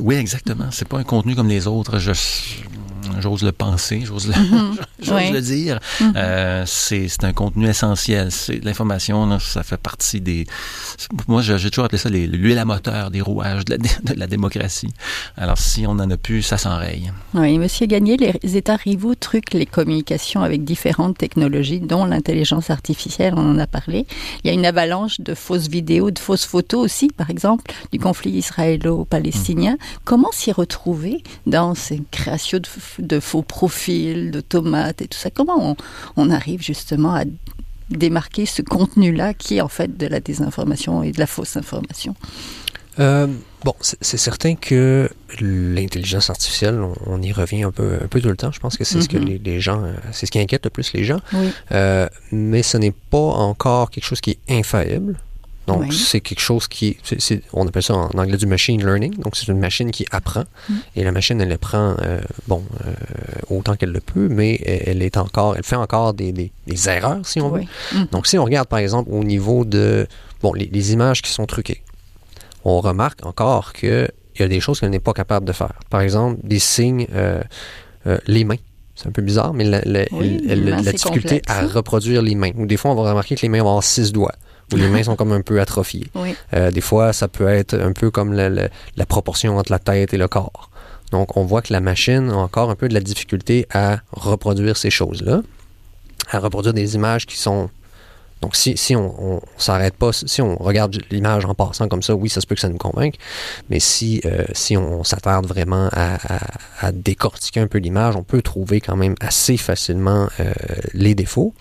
Oui, 0.00 0.14
exactement. 0.16 0.66
C'est 0.70 0.86
pas 0.88 0.98
un 0.98 1.04
contenu 1.04 1.34
comme 1.36 1.48
les 1.48 1.66
autres. 1.66 1.98
Je, 1.98 2.12
j'ose 3.20 3.42
le 3.42 3.52
penser, 3.52 4.02
j'ose 4.04 4.28
le, 4.28 4.34
le 5.32 5.40
dire. 5.40 5.78
Mhm. 6.00 6.12
Euh, 6.16 6.64
c'est, 6.66 7.08
c'est 7.08 7.24
un 7.24 7.32
contenu 7.32 7.68
essentiel. 7.68 8.30
C'est 8.30 8.62
l'information, 8.64 9.38
ça 9.38 9.62
fait 9.62 9.76
partie 9.76 10.20
des. 10.20 10.46
Moi, 11.28 11.42
j'ai 11.42 11.70
toujours 11.70 11.84
appelé 11.84 11.98
ça 11.98 12.08
les- 12.10 12.26
l'huile 12.26 12.58
à 12.58 12.64
moteur 12.64 13.10
des 13.10 13.20
rouages 13.20 13.64
de 13.64 13.72
la, 13.72 13.78
dé- 13.78 13.88
de 14.14 14.18
la 14.18 14.26
démocratie. 14.26 14.92
Alors, 15.36 15.58
si 15.58 15.86
on 15.86 15.92
en 15.92 16.10
a 16.10 16.16
plus, 16.16 16.42
ça 16.42 16.58
s'enraye. 16.58 17.12
Oui, 17.34 17.58
Monsieur 17.58 17.86
Gagné, 17.86 18.16
les 18.16 18.56
États 18.56 18.76
rivaux 18.76 19.14
truquent 19.14 19.54
les 19.54 19.66
communications 19.66 20.42
avec 20.42 20.64
différentes 20.64 21.16
technologies, 21.18 21.80
dont 21.80 22.04
l'intelligence 22.04 22.70
artificielle, 22.70 23.34
on 23.36 23.50
en 23.50 23.58
a 23.58 23.66
parlé. 23.66 24.06
Il 24.44 24.48
y 24.48 24.50
a 24.50 24.52
une 24.52 24.66
avalanche 24.66 25.20
de 25.20 25.34
fausses 25.34 25.68
vidéos, 25.68 26.10
de 26.10 26.18
fausses 26.18 26.44
photos 26.46 26.84
aussi, 26.84 27.08
par 27.08 27.30
exemple, 27.30 27.64
du 27.92 27.98
conflit 27.98 28.30
israélo-palestinien. 28.32 29.76
Comment 30.04 30.30
s'y 30.32 30.52
retrouver 30.52 31.22
dans 31.46 31.74
ces 31.74 32.02
créations 32.10 32.58
de, 32.58 32.66
de 32.98 33.20
faux 33.20 33.42
profils, 33.42 34.30
d'automates 34.30 35.02
et 35.02 35.08
tout 35.08 35.18
ça 35.18 35.30
Comment 35.30 35.70
on, 35.70 35.76
on 36.16 36.30
arrive 36.30 36.62
justement 36.62 37.14
à 37.14 37.24
démarquer 37.90 38.46
ce 38.46 38.62
contenu-là 38.62 39.34
qui 39.34 39.56
est 39.56 39.60
en 39.60 39.68
fait 39.68 39.96
de 39.96 40.06
la 40.06 40.20
désinformation 40.20 41.02
et 41.02 41.12
de 41.12 41.18
la 41.18 41.26
fausse 41.26 41.56
information? 41.56 42.14
Euh, 42.98 43.26
bon, 43.64 43.72
c'est 43.80 44.16
certain 44.16 44.56
que 44.56 45.08
l'intelligence 45.40 46.28
artificielle, 46.28 46.80
on, 46.80 46.92
on 47.06 47.22
y 47.22 47.32
revient 47.32 47.62
un 47.62 47.70
peu, 47.70 47.98
un 48.02 48.08
peu 48.08 48.20
tout 48.20 48.28
le 48.28 48.36
temps. 48.36 48.52
Je 48.52 48.60
pense 48.60 48.76
que 48.76 48.84
c'est 48.84 49.00
ce 49.00 49.08
que 49.08 49.16
Mhm. 49.16 49.24
les, 49.24 49.38
les 49.38 49.60
gens, 49.60 49.82
euh, 49.84 49.92
c'est 50.12 50.26
ce 50.26 50.30
qui 50.30 50.38
inquiète 50.38 50.64
le 50.64 50.70
plus 50.70 50.92
les 50.92 51.04
gens. 51.04 51.20
Oui. 51.32 51.50
Euh, 51.72 52.08
mais 52.32 52.62
ce 52.62 52.76
n'est 52.76 52.90
pas 53.10 53.16
encore 53.18 53.90
quelque 53.90 54.04
chose 54.04 54.20
qui 54.20 54.30
est 54.32 54.58
infaillible. 54.58 55.18
Donc, 55.72 55.82
Oui. 55.90 55.92
c'est 55.96 56.20
quelque 56.20 56.40
chose 56.40 56.68
qui, 56.68 56.96
on 57.52 57.66
appelle 57.66 57.82
ça 57.82 57.94
en 57.94 58.08
anglais 58.18 58.36
du 58.36 58.46
machine 58.46 58.84
learning. 58.84 59.16
Donc, 59.18 59.36
c'est 59.36 59.48
une 59.48 59.58
machine 59.58 59.90
qui 59.90 60.04
apprend. 60.10 60.44
Mm. 60.68 60.74
Et 60.96 61.04
la 61.04 61.12
machine, 61.12 61.40
elle 61.40 61.52
apprend, 61.52 61.96
euh, 62.02 62.20
bon, 62.48 62.62
euh, 62.86 62.92
autant 63.48 63.76
qu'elle 63.76 63.92
le 63.92 64.00
peut, 64.00 64.28
mais 64.28 64.56
elle, 64.64 65.02
est 65.02 65.16
encore, 65.16 65.56
elle 65.56 65.64
fait 65.64 65.76
encore 65.76 66.14
des, 66.14 66.32
des- 66.32 66.52
des 66.66 66.88
erreurs, 66.88 67.20
si 67.24 67.40
on 67.40 67.48
veut. 67.50 67.62
Mhm. 67.94 68.06
Donc, 68.12 68.26
si 68.26 68.38
on 68.38 68.44
regarde, 68.44 68.68
par 68.68 68.78
exemple, 68.78 69.10
au 69.12 69.24
niveau 69.24 69.64
de, 69.64 70.06
bon, 70.42 70.52
les, 70.54 70.66
les 70.66 70.92
images 70.92 71.22
qui 71.22 71.30
sont 71.30 71.46
truquées, 71.46 71.82
on 72.64 72.80
remarque 72.80 73.24
encore 73.24 73.72
qu'il 73.72 74.08
y 74.38 74.42
a 74.42 74.48
des 74.48 74.60
choses 74.60 74.80
qu'elle 74.80 74.90
n'est 74.90 75.00
pas 75.00 75.12
capable 75.14 75.46
de 75.46 75.52
faire. 75.52 75.72
Par 75.88 76.00
exemple, 76.02 76.38
des 76.44 76.58
signes, 76.58 77.06
euh, 77.14 77.42
les 78.26 78.44
mains. 78.44 78.56
C'est 78.96 79.08
un 79.08 79.12
peu 79.12 79.22
bizarre, 79.22 79.54
mais 79.54 79.64
la, 79.64 79.80
Oui, 80.12 80.42
difficulté 80.82 81.40
complexe, 81.40 81.50
à 81.50 81.60
hein. 81.60 81.68
reproduire 81.72 82.20
les 82.20 82.34
mains. 82.34 82.50
Ou 82.56 82.66
des 82.66 82.76
fois, 82.76 82.90
on 82.90 82.94
va 82.94 83.08
remarquer 83.08 83.34
que 83.34 83.40
les 83.40 83.48
mains 83.48 83.62
vont 83.62 83.68
avoir 83.70 83.82
six 83.84 84.12
doigts, 84.12 84.34
ou 84.72 84.76
les 84.76 84.88
mains 84.88 85.02
sont 85.02 85.16
comme 85.16 85.32
un 85.32 85.40
peu 85.42 85.60
atrophiées. 85.60 86.08
Oui. 86.14 86.34
Euh, 86.54 86.70
des 86.70 86.80
fois, 86.80 87.12
ça 87.12 87.28
peut 87.28 87.48
être 87.48 87.74
un 87.74 87.92
peu 87.92 88.10
comme 88.10 88.32
la, 88.32 88.48
la- 88.48 88.68
la 88.96 89.06
proportion 89.06 89.58
entre 89.58 89.72
la 89.72 89.78
tête 89.78 90.14
et 90.14 90.18
le 90.18 90.28
corps. 90.28 90.70
Donc, 91.10 91.36
on 91.36 91.44
voit 91.44 91.62
que 91.62 91.72
la 91.72 91.80
machine 91.80 92.30
a 92.30 92.36
encore 92.36 92.70
un 92.70 92.76
peu 92.76 92.88
de 92.88 92.94
la 92.94 93.00
difficulté 93.00 93.66
à 93.72 93.98
reproduire 94.12 94.76
ces 94.76 94.90
choses-là, 94.90 95.42
à 96.30 96.38
reproduire 96.38 96.72
des 96.74 96.94
images 96.94 97.26
qui 97.26 97.36
sont... 97.38 97.68
Donc, 98.42 98.56
si, 98.56 98.74
si 98.78 98.96
on, 98.96 99.34
on 99.34 99.40
s'arrête 99.58 99.96
pas, 99.96 100.12
si 100.14 100.40
on 100.40 100.56
regarde 100.56 100.96
l'image 101.10 101.44
en 101.44 101.54
passant 101.54 101.88
comme 101.88 102.00
ça, 102.02 102.14
oui, 102.14 102.30
ça 102.30 102.40
se 102.40 102.46
peut 102.46 102.54
que 102.54 102.60
ça 102.62 102.70
nous 102.70 102.78
convainque, 102.78 103.16
mais 103.68 103.80
si, 103.80 104.22
euh, 104.24 104.44
si 104.54 104.78
on, 104.78 105.04
s'attarde 105.04 105.44
vraiment 105.46 105.90
à, 105.92 106.14
à- 106.36 106.86
à 106.86 106.92
décortiquer 106.92 107.60
un 107.60 107.66
peu 107.66 107.76
l'image, 107.76 108.16
on 108.16 108.22
peut 108.22 108.40
trouver 108.40 108.80
quand 108.80 108.96
même 108.96 109.14
assez 109.20 109.58
facilement 109.58 110.28
euh, 110.40 110.52
les 110.94 111.14
défauts. 111.14 111.52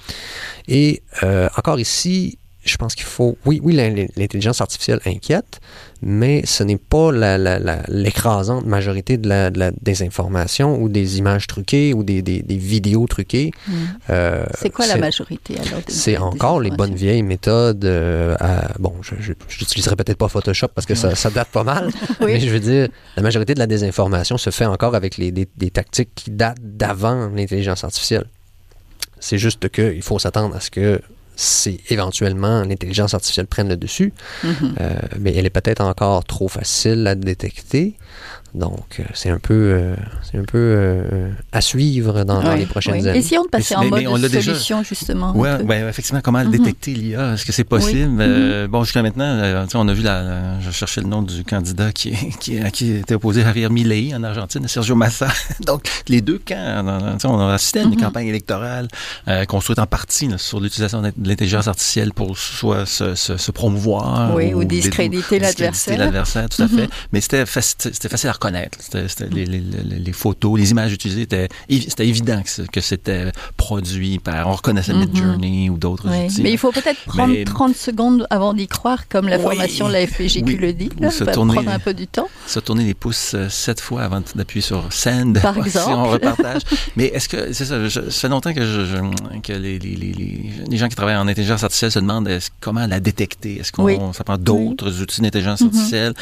Et 0.70 1.04
euh, 1.24 1.50
encore 1.58 1.82
ici, 1.82 2.38
je 2.70 2.78
pense 2.78 2.96
qu'il 2.96 3.06
faut. 3.06 3.38
Oui, 3.46 3.60
oui, 3.64 3.74
l'in- 3.74 4.06
l'intelligence 4.16 4.62
artificielle 4.62 5.00
inquiète, 5.06 5.60
mais 6.02 6.46
ce 6.46 6.64
n'est 6.64 6.78
pas 6.78 7.12
l'écrasante 7.88 8.66
majorité 8.66 9.18
de 9.18 9.28
la, 9.28 9.50
de 9.52 9.60
la 9.60 9.72
ou 10.80 10.90
des 10.90 11.18
images 11.18 11.48
truquées 11.48 11.94
ou 11.94 12.04
des, 12.04 12.22
des- 12.22 12.42
des 12.42 12.58
vidéos 12.58 13.06
truquées. 13.08 13.52
Mhm. 13.68 13.74
Euh, 14.10 14.46
C'est 14.60 14.70
quoi 14.70 14.88
la 14.88 14.98
majorité 14.98 15.56
alors 15.60 15.82
c'est 15.88 16.18
encore 16.18 16.60
les 16.60 16.72
bonnes 16.72 16.96
vieilles 16.96 17.24
méthodes. 17.24 17.84
euh, 17.86 18.36
à- 18.40 18.72
bon, 18.80 18.94
je 19.02 19.16
n'utiliserai 19.60 19.96
peut-être 19.96 20.18
pas 20.18 20.28
Photoshop 20.30 20.68
parce 20.74 20.86
que 20.86 20.96
ça, 20.96 21.16
ça 21.16 21.30
date 21.30 21.50
pas 21.50 21.64
mal, 21.64 21.90
Oui. 22.22 22.34
mais 22.34 22.40
je 22.40 22.50
veux 22.50 22.60
dire, 22.60 22.88
la 23.18 23.24
majorité 23.24 23.54
de 23.54 23.60
la 23.60 23.68
désinformation 23.68 24.38
se 24.38 24.50
fait 24.50 24.66
encore 24.66 24.96
avec 24.96 25.18
les, 25.18 25.32
des, 25.32 25.48
des 25.58 25.72
tactiques 25.72 26.10
qui 26.16 26.32
datent 26.32 26.58
d'avant 26.62 27.30
l'intelligence 27.36 27.84
artificielle. 27.84 28.26
C'est 29.20 29.38
juste 29.38 29.70
qu'il 29.70 30.02
faut 30.02 30.18
s'attendre 30.20 30.56
à 30.56 30.60
ce 30.62 30.72
que 30.72 31.02
c'est 31.42 31.80
éventuellement 31.90 32.64
l'intelligence 32.66 33.14
artificielle 33.14 33.48
prenne 33.48 33.70
le 33.70 33.78
dessus, 33.78 34.12
Mhm. 34.44 34.76
euh, 34.82 35.00
mais 35.20 35.34
elle 35.36 35.46
est 35.46 35.50
peut-être 35.50 35.82
encore 35.82 36.26
trop 36.26 36.50
facile 36.50 37.08
à 37.08 37.16
détecter. 37.16 37.96
Donc, 38.56 39.00
euh, 39.00 39.04
c'est 39.14 39.30
un 39.30 39.38
peu, 39.40 39.54
euh, 39.54 39.96
c'est 40.24 40.38
un 40.38 40.44
peu 40.44 40.58
euh, 40.58 41.30
à 41.52 41.62
suivre 41.62 42.24
dans, 42.24 42.42
les 42.56 42.66
prochaines 42.66 42.96
ouais. 42.96 43.08
années. 43.08 43.20
Essayons 43.20 43.44
de 43.44 43.50
passer 43.50 43.76
Mais- 43.80 43.86
en 43.88 43.96
mais 43.96 44.08
on 44.08 44.16
l'a 44.16 44.22
mode 44.22 44.32
déjà- 44.32 44.54
solution, 44.54 44.84
justement. 44.84 45.30
un 45.30 45.36
Ouais, 45.36 45.64
ben, 45.64 45.88
effectivement, 45.88 46.22
comment 46.24 46.44
Mhm. 46.44 46.52
détecter 46.52 46.94
l'IA? 46.94 47.34
Est-ce 47.34 47.46
que 47.46 47.52
c'est 47.52 47.64
possible? 47.64 48.10
Oui. 48.18 48.26
Euh, 48.28 48.68
bon, 48.68 48.84
jusqu'à 48.84 49.04
maintenant, 49.04 49.26
euh, 49.26 49.66
on 49.76 49.88
a 49.88 49.94
vu 49.94 50.02
la, 50.02 50.24
la- 50.24 50.60
je 50.62 50.72
cherchais 50.72 51.02
le 51.02 51.08
nom 51.08 51.22
du 51.22 51.44
candidat 51.44 51.92
qui, 51.92 52.12
qui, 52.40 52.58
à 52.60 52.72
qui 52.72 52.92
était 52.94 53.14
opposé 53.16 53.44
Javier 53.44 53.70
Milei 53.70 54.14
en 54.16 54.24
Argentine, 54.24 54.68
Sergio 54.68 54.96
Massa. 54.96 55.28
Donc, 55.66 55.88
les 56.08 56.22
deux 56.22 56.40
camps, 56.44 57.18
on 57.26 57.40
a 57.40 57.54
assisté 57.54 57.80
à 57.80 57.84
une 57.84 57.90
Mhm. 57.92 58.02
campagne 58.02 58.28
électorale 58.28 58.88
euh, 59.28 59.46
construite 59.46 59.80
en 59.80 59.86
partie 59.86 60.28
là, 60.28 60.38
sur 60.38 60.60
l'utilisation 60.60 61.02
de 61.02 61.12
l'intelligence 61.24 61.68
artificielle 61.68 62.14
pour 62.14 62.38
soit 62.38 62.86
se, 62.86 63.14
se, 63.16 63.38
se 63.38 63.52
promouvoir 63.52 64.34
Oui, 64.36 64.54
ou 64.54 64.64
dé- 64.64 64.80
discréditer 64.82 65.40
l'adversaire. 65.40 65.98
l'adversaire, 65.98 66.50
tout 66.50 66.64
à 66.64 66.66
Mhm. 66.66 66.78
fait. 66.80 66.90
Mais 67.14 67.22
c'était 67.22 67.44
faci- 67.44 67.76
c'était 67.94 68.10
facile 68.10 68.30
à 68.30 68.34
reconnaître. 68.40 68.78
C'était- 68.82 69.08
c'était 69.08 69.28
les, 69.30 69.46
les- 69.46 69.60
les- 70.00 70.12
photos, 70.14 70.58
les 70.60 70.72
images 70.72 70.94
utilisées, 70.94 71.22
étaient 71.24 71.48
c'était 71.70 72.08
évident 72.08 72.42
que 72.72 72.82
c'était 72.82 73.32
produit 73.58 74.20
par, 74.20 74.48
on 74.48 74.54
reconnaissait 74.54 74.94
Mhm. 74.94 75.00
Midjourney 75.00 75.70
ou 75.70 75.78
d'autres 75.78 76.08
Oui, 76.10 76.26
outils. 76.26 76.42
Mais 76.42 76.52
il 76.52 76.58
faut 76.58 76.72
peut-être 76.72 77.00
prendre 77.06 77.34
Mais- 77.34 77.44
30 77.44 77.76
secondes 77.76 78.26
avant 78.30 78.54
d'y 78.54 78.68
croire, 78.68 79.08
comme 79.08 79.28
la 79.28 79.38
Oui, 79.38 79.44
formation 79.44 79.88
de 79.88 79.94
la 79.94 80.06
FPJ 80.08 80.34
qui 80.42 80.44
oui. 80.44 80.56
le 80.58 80.74
dit. 80.74 80.90
Là, 81.00 81.12
se 81.12 81.24
va 81.24 81.32
tourner- 81.34 81.54
prendre 81.54 81.70
un 81.72 81.80
peu 81.80 81.94
du 81.94 82.08
temps. 82.08 82.28
se 82.48 82.60
tourner 82.60 82.84
les 82.86 82.94
pouces 82.94 83.34
euh, 83.36 83.50
sept 83.50 83.80
fois 83.82 84.04
avant 84.04 84.22
d'appuyer 84.36 84.62
sur 84.62 84.92
send. 84.92 85.34
Par 85.42 85.54
si 85.56 85.60
exemple. 85.62 85.92
on 85.94 86.10
repartage. 86.10 86.62
Mais 86.96 87.06
est-ce 87.08 87.30
que, 87.30 87.54
c'est 87.54 87.66
ça, 87.66 87.88
je- 87.88 88.10
ça 88.10 88.12
fait 88.12 88.30
longtemps 88.30 88.54
que, 88.54 88.62
je, 88.66 88.86
je- 88.86 89.40
que 89.42 89.54
les, 89.54 89.78
les, 89.80 90.78
gens 90.78 90.88
qui 90.88 90.96
travaillent 90.96 91.16
en 91.18 91.28
intelligence 91.28 91.64
artificielle 91.64 91.92
se 91.92 92.00
demandent 92.00 92.28
est-ce- 92.28 92.50
comment 92.62 92.86
la 92.88 93.00
détecter? 93.00 93.60
Est-ce 93.60 93.72
qu'on 93.72 94.14
ça 94.14 94.24
prend 94.24 94.38
d'autres 94.38 95.02
outils 95.02 95.22
d'intelligence 95.22 95.62
Mhm. 95.62 95.68
artificielle? 95.68 96.14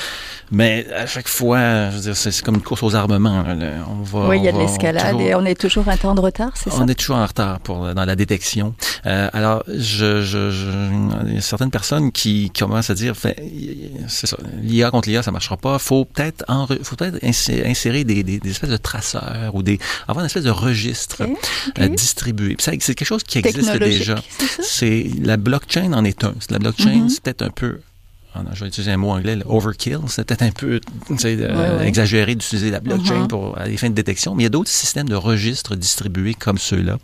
Mais 0.52 0.86
à 0.96 1.06
chaque 1.06 1.28
fois, 1.28 1.90
je 1.92 1.98
veux 1.98 2.07
dire, 2.14 2.18
c'est 2.18 2.42
comme 2.42 2.56
une 2.56 2.62
course 2.62 2.84
aux 2.84 2.96
armements. 2.96 3.44
On 3.90 4.04
va, 4.04 4.28
oui, 4.30 4.38
il 4.40 4.44
y 4.44 4.48
a 4.48 4.52
de 4.52 4.58
l'escalade 4.58 5.12
toujours- 5.12 5.22
et 5.22 5.36
on 5.36 5.46
est 5.46 5.60
toujours 5.60 5.88
un 5.88 5.98
temps 5.98 6.16
de 6.16 6.22
retard, 6.22 6.52
c'est 6.56 6.70
ça? 6.70 6.78
on 6.82 6.88
est 6.88 6.96
toujours 6.96 7.18
en 7.18 7.26
retard 7.26 7.60
pour, 7.60 7.94
dans 7.94 8.06
la 8.06 8.16
détection. 8.16 8.74
Euh, 9.06 9.30
alors, 9.34 9.64
je, 9.68 10.22
je, 10.22 10.52
je- 10.52 11.26
il 11.28 11.36
y 11.36 11.38
a 11.38 11.42
certaines 11.42 11.72
personnes 11.72 12.12
qui 12.12 12.52
commencent 12.58 12.90
à 12.90 12.96
dire, 12.96 13.16
fait, 13.16 13.36
c'est 14.08 14.28
ça, 14.28 14.38
l'IA 14.62 14.92
contre 14.92 15.10
l'IA, 15.10 15.24
ça 15.24 15.32
marchera 15.32 15.58
pas. 15.58 15.80
Faut 15.80 16.06
peut-être, 16.06 16.44
faut 16.84 16.96
peut-être 16.96 17.24
insé- 17.24 17.66
insérer 17.68 18.04
des, 18.04 18.24
des, 18.24 18.40
des 18.40 18.50
espèces 18.52 18.70
de 18.70 18.78
traceurs 18.78 19.54
ou 19.56 19.64
des, 19.64 19.80
avoir 20.08 20.24
une 20.24 20.28
espèce 20.28 20.44
de 20.44 20.50
registre 20.52 21.24
euh, 21.80 21.88
distribué. 21.90 22.56
C'est 22.60 22.78
quelque 22.78 23.06
chose 23.06 23.24
qui 23.24 23.40
existe 23.40 23.78
déjà. 23.78 24.16
c'est 24.62 25.06
la 25.22 25.38
blockchain 25.38 25.94
en 25.94 26.04
est 26.04 26.24
un. 26.24 26.34
La 26.50 26.60
blockchain, 26.60 26.96
Mhm. 26.98 27.10
c'est 27.10 27.22
peut-être 27.22 27.42
un 27.44 27.50
peu 27.50 27.80
ah 28.40 28.44
non, 28.44 28.50
je 28.54 28.62
vais 28.64 28.68
utiliser 28.68 28.92
un 28.92 28.98
mot 28.98 29.10
anglais, 29.12 29.36
le 29.36 29.44
overkill. 29.48 30.00
C'est 30.08 30.26
peut-être 30.26 30.44
un 30.44 30.52
peu 30.52 30.80
euh, 31.12 31.80
exagéré 31.82 32.36
d'utiliser 32.36 32.72
la 32.72 32.80
blockchain 32.80 33.22
Mhm. 33.22 33.28
pour 33.28 33.58
à 33.58 33.68
des 33.68 33.78
fins 33.78 33.90
de 33.90 33.96
détection, 33.96 34.36
mais 34.36 34.44
il 34.44 34.46
y 34.46 34.48
a 34.48 34.50
d'autres 34.50 34.70
systèmes 34.70 35.10
de 35.10 35.16
registres 35.16 35.76
distribués 35.76 36.34
comme 36.34 36.58
ceux-là 36.58 36.98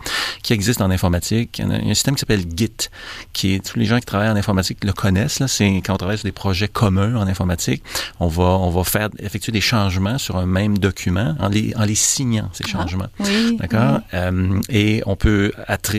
qui 0.44 0.54
existent 0.54 0.86
en 0.86 0.92
informatique. 0.92 1.60
Il 1.60 1.66
y, 1.66 1.68
en 1.68 1.72
a, 1.72 1.76
un 1.76 1.94
système 1.94 2.16
qui 2.16 2.20
s'appelle 2.22 2.44
Git, 2.56 2.90
qui 3.34 3.54
est 3.56 3.66
tous 3.66 3.80
les 3.80 3.86
gens 3.86 4.00
qui 4.00 4.06
travaillent 4.06 4.30
en 4.30 4.36
informatique 4.36 4.84
le 4.84 4.94
connaissent. 4.94 5.40
Là, 5.40 5.48
c'est 5.48 5.66
quand 5.86 5.94
on 5.94 5.98
travaille 5.98 6.18
sur 6.18 6.26
des 6.26 6.32
projets 6.32 6.68
communs 6.68 7.16
en 7.16 7.28
informatique, 7.28 7.84
on 8.20 8.28
va 8.28 8.44
on 8.44 8.70
va 8.70 8.84
faire 8.84 9.10
effectuer 9.20 9.52
des 9.52 9.62
changements 9.62 10.18
sur 10.18 10.38
un 10.38 10.46
même 10.46 10.78
document 10.78 11.36
en 11.40 11.48
les 11.50 11.74
en 11.76 11.84
les 11.86 11.96
signant 11.96 12.50
ces 12.54 12.66
changements. 12.68 13.08
Oui. 13.20 13.58
D'accord? 13.60 14.00
Euh, 14.14 14.60
et 14.70 15.02
on 15.06 15.16
peut 15.16 15.52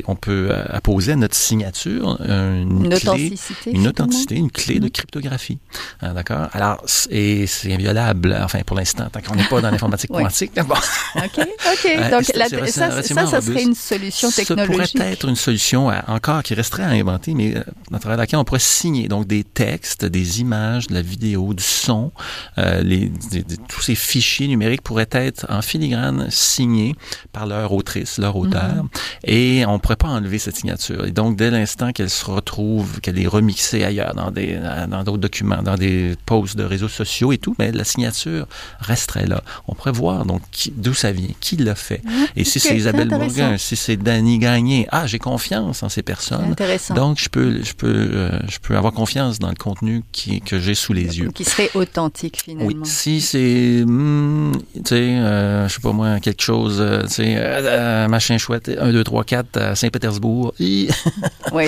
on 0.07 0.17
peut 0.17 0.49
euh, 0.51 0.65
apposer 0.69 1.13
à 1.13 1.17
notre 1.17 1.35
signature 1.35 2.19
euh, 2.21 2.63
une, 2.63 2.85
Une 2.85 2.89
clé, 2.91 2.97
authenticité. 2.97 3.71
une 3.73 3.89
authenticité, 3.89 4.35
une 4.37 4.51
clé 4.51 4.79
de 4.79 4.85
Mhm. 4.85 4.91
cryptographie 4.91 5.24
cryptographie. 5.29 5.59
Hein, 6.01 6.15
D'accord? 6.15 6.49
Alors, 6.53 6.85
et 7.11 7.47
c'est 7.47 7.73
inviolable, 7.73 8.37
enfin, 8.43 8.61
pour 8.67 8.77
l'instant, 8.77 9.09
tant 9.11 9.21
qu'on 9.21 9.35
n'est 9.37 9.45
pas 9.45 9.61
dans 9.61 9.71
l'informatique 9.71 10.11
quantique. 10.11 10.53
Bon. 10.55 10.75
OK, 11.17 11.39
OK. 11.39 11.87
Euh, 11.87 12.11
Donc, 12.11 12.31
la- 12.35 12.49
ça, 12.69 13.03
ça, 13.03 13.27
ça 13.27 13.41
serait 13.41 13.63
une 13.63 13.75
solution 13.75 14.31
Ça 14.31 14.45
technologique. 14.45 14.93
pourrait 14.97 15.13
être 15.13 15.29
une 15.29 15.37
solution 15.37 15.89
à- 15.91 16.05
encore 16.09 16.43
qui 16.43 16.55
resterait 16.55 16.83
à 16.85 16.89
inventer, 16.89 17.35
mais 17.35 17.57
euh, 17.57 17.63
à 17.93 17.99
travers 17.99 18.19
laquelle 18.19 18.39
on 18.39 18.45
pourrait 18.45 18.59
signer 18.61 19.09
donc 19.09 19.27
des 19.27 19.45
textes, 19.45 20.05
des 20.05 20.41
images, 20.41 20.87
de 20.89 20.95
la 20.95 21.03
vidéo, 21.03 21.55
du 21.55 21.63
son, 21.63 22.13
euh, 22.59 22.83
les, 22.83 23.09
des- 23.31 23.43
des- 23.43 23.57
tous 23.57 23.81
ces 23.83 23.95
fichiers 23.95 24.49
numériques 24.49 24.83
pourraient 24.83 25.09
être 25.13 25.47
en 25.49 25.63
filigrane 25.63 26.27
signés 26.31 26.95
par 27.33 27.47
leur 27.47 27.73
autrice, 27.73 28.19
leur 28.19 28.37
auteur, 28.37 28.75
Mhm. 28.75 28.89
et 29.25 29.65
on 29.67 29.75
ne 29.75 29.79
pourrait 29.79 29.97
pas 29.97 30.09
enlever 30.09 30.39
cette 30.39 30.57
signature. 30.57 31.05
Et 31.07 31.11
donc, 31.11 31.37
dès 31.37 31.51
l'instant 31.51 31.93
qu'elle 31.93 32.11
se 32.11 32.25
retrouve, 32.25 33.01
qu'elle 33.01 33.19
est 33.19 33.27
remixée 33.27 33.85
ailleurs, 33.85 34.15
dans 34.15 34.31
des 34.31 34.55
euh, 34.55 34.87
dans 34.87 35.03
d'autres 35.15 35.23
documents, 35.23 35.63
dans 35.63 35.77
des 35.77 36.15
posts 36.27 36.57
de 36.57 36.65
réseaux 36.65 36.89
sociaux 36.89 37.33
et 37.33 37.39
tout, 37.39 37.55
mais 37.59 37.73
la 37.73 37.85
signature 37.85 38.47
resterait 38.81 39.27
là. 39.27 39.43
On 39.69 39.75
pourrait 39.75 39.93
voir 39.93 40.25
donc 40.25 40.43
d'où 40.77 40.95
ça 40.95 41.13
vient, 41.13 41.29
qui 41.41 41.57
l'a 41.57 41.75
fait. 41.75 42.03
Et 42.37 42.45
si 42.45 42.61
c'est 42.61 42.77
Isabelle. 42.77 43.09
Bourguin, 43.09 43.59
si 43.59 43.77
c'est 43.77 43.97
Danny 43.97 44.39
Gagné, 44.39 44.87
ah, 44.91 45.07
j'ai 45.07 45.19
confiance 45.19 45.83
en 45.83 45.89
ces 45.89 46.03
personnes. 46.03 46.51
intéressant. 46.51 46.95
Donc, 46.95 47.19
je 47.21 47.29
peux, 47.29 47.63
je 47.63 47.75
peux, 47.75 47.87
euh, 47.87 48.39
je 48.49 48.59
peux 48.59 48.77
avoir 48.77 48.93
confiance 48.93 49.39
dans 49.39 49.49
le 49.49 49.55
contenu 49.55 50.03
qui, 50.13 50.41
que 50.41 50.59
j'ai 50.59 50.75
sous 50.75 50.93
les 50.93 51.19
yeux. 51.19 51.31
Qui 51.31 51.45
serait 51.45 51.71
authentique, 51.75 52.41
finalement. 52.43 52.67
Oui, 52.67 52.77
si 52.85 53.21
c'est, 53.21 53.85
hmm, 53.85 54.53
tu 54.75 54.81
sais, 54.85 54.95
euh, 54.95 55.69
je 55.69 55.75
sais 55.75 55.81
pas 55.81 55.93
moi, 55.93 56.21
quelque 56.21 56.43
chose, 56.43 56.79
euh, 56.81 57.03
tu 57.03 57.15
sais, 57.15 57.35
euh, 57.37 58.09
machin 58.09 58.39
chouette, 58.39 58.71
1, 58.79 58.93
2, 58.93 59.05
3, 59.05 59.25
4 59.25 59.57
à 59.57 59.75
Saint-Pétersbourg. 59.75 60.55
Oui, 60.59 60.89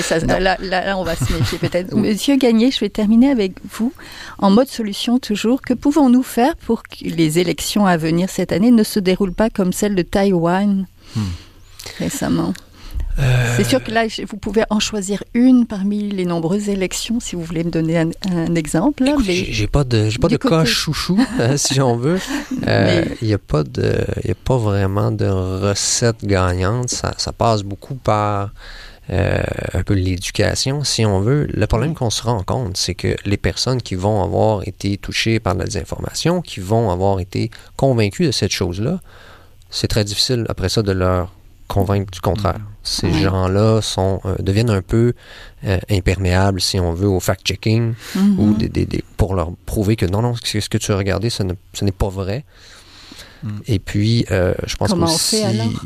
ça, 0.03 0.19
là, 0.27 0.41
là, 0.41 0.57
là, 0.61 0.99
on 0.99 1.05
va 1.05 1.17
se 1.17 1.33
méfier 1.33 1.59
peut-être. 1.59 1.95
Monsieur 1.95 2.37
Gagné, 2.37 2.71
je 2.71 2.81
vais 2.81 2.89
terminer 2.89 3.31
avec 3.31 3.36
vous. 3.71 3.93
En 4.39 4.51
mode 4.51 4.69
solution 4.69 5.19
toujours, 5.19 5.63
que 5.63 5.75
pouvons-nous 5.75 6.23
faire 6.23 6.57
pour 6.57 6.83
que 6.83 7.05
les 7.05 7.39
élections 7.39 7.87
à 7.87 7.97
venir 7.97 8.29
cette 8.31 8.53
année 8.53 8.71
ne 8.71 8.83
se 8.83 8.99
déroulent 9.01 9.33
pas 9.35 9.51
comme 9.51 9.73
celle 9.73 9.95
de 9.95 10.03
Taïwan 10.03 10.87
Hmm. 11.15 11.21
récemment? 11.99 12.53
C'est 13.57 13.65
sûr 13.65 13.83
que 13.83 13.91
là, 13.91 14.05
vous 14.29 14.37
pouvez 14.37 14.65
en 14.69 14.79
choisir 14.79 15.23
une 15.33 15.65
parmi 15.67 16.11
les 16.11 16.27
nombreuses 16.27 16.69
élections, 16.69 17.19
si 17.19 17.35
vous 17.35 17.43
voulez 17.43 17.65
me 17.65 17.71
donner 17.71 17.97
un, 17.99 18.11
un 18.31 18.55
exemple. 18.55 19.05
mais- 19.27 19.47
J'ai 19.51 19.67
pas 19.69 19.85
de, 19.85 20.11
j'ai 20.11 20.19
pas 20.19 20.29
de 20.29 20.37
cas 20.37 20.67
chouchou, 20.67 21.19
euh, 21.41 21.57
si 21.57 21.81
on 21.81 21.97
veut. 21.97 22.19
Euh, 22.67 23.05
Mais- 23.07 23.17
Il 23.23 23.29
n'y 23.29 23.33
a 23.33 23.39
pas 23.39 23.63
de, 23.65 24.05
il 24.23 24.29
y 24.29 24.33
a 24.33 24.35
pas 24.35 24.59
vraiment 24.59 25.11
de 25.13 25.25
recette 25.27 26.27
gagnante. 26.27 26.91
Ça, 26.91 27.15
ça 27.17 27.33
passe 27.33 27.63
beaucoup 27.63 27.95
par 27.95 28.51
euh, 29.11 29.43
un 29.73 29.83
peu 29.83 29.95
l'éducation, 29.95 30.83
si 30.85 31.05
on 31.07 31.21
veut. 31.21 31.47
Le 31.53 31.67
problème 31.67 31.95
qu'on 31.95 32.11
se 32.11 32.23
rend 32.23 32.43
compte, 32.43 32.77
c'est 32.77 32.95
que 32.95 33.17
les 33.25 33.37
personnes 33.37 33.81
qui 33.81 33.95
vont 33.95 34.23
avoir 34.23 34.67
été 34.67 34.97
touchées 34.97 35.39
par 35.41 35.55
la 35.55 35.65
désinformation, 35.65 36.41
qui 36.43 36.61
vont 36.61 36.91
avoir 36.91 37.21
été 37.21 37.51
convaincues 37.77 38.27
de 38.27 38.33
cette 38.33 38.51
chose-là, 38.53 39.01
c'est 39.71 39.89
très 39.89 40.05
difficile 40.05 40.45
après 40.49 40.69
ça 40.69 40.83
de 40.83 40.93
leur 40.93 41.33
convaincre 41.69 42.11
du 42.13 42.21
contraire. 42.21 42.61
Ces 42.85 43.13
gens-là 43.13 43.81
sont 43.83 44.21
euh, 44.25 44.37
deviennent 44.39 44.71
un 44.71 44.83
peu 44.83 45.13
euh, 45.65 45.79
imperméables, 45.91 46.61
si 46.61 46.79
on 46.79 46.93
veut, 46.93 47.09
au 47.09 47.19
fact-checking 47.19 47.95
Mhm. 48.15 48.39
ou 48.41 48.55
des, 48.55 48.69
des- 48.69 48.87
des- 48.87 49.05
pour 49.17 49.35
leur 49.35 49.51
prouver 49.67 49.97
que 49.97 50.07
non, 50.07 50.23
non, 50.23 50.35
ce 50.37 50.69
que 50.69 50.79
tu 50.79 50.93
as 50.93 50.97
regardé, 50.97 51.29
ce 51.31 51.43
ne- 51.43 51.55
ce 51.73 51.85
n'est 51.85 51.91
pas 51.93 52.09
vrai. 52.09 52.45
Mm. 53.43 53.49
Et 53.67 53.79
puis, 53.81 54.25
euh, 54.31 54.55
je 54.67 54.77
pense 54.77 54.91
Comment 54.91 55.07
on 55.07 55.15
aussi, 55.15 55.39
fait 55.39 55.45
alors? 55.45 55.85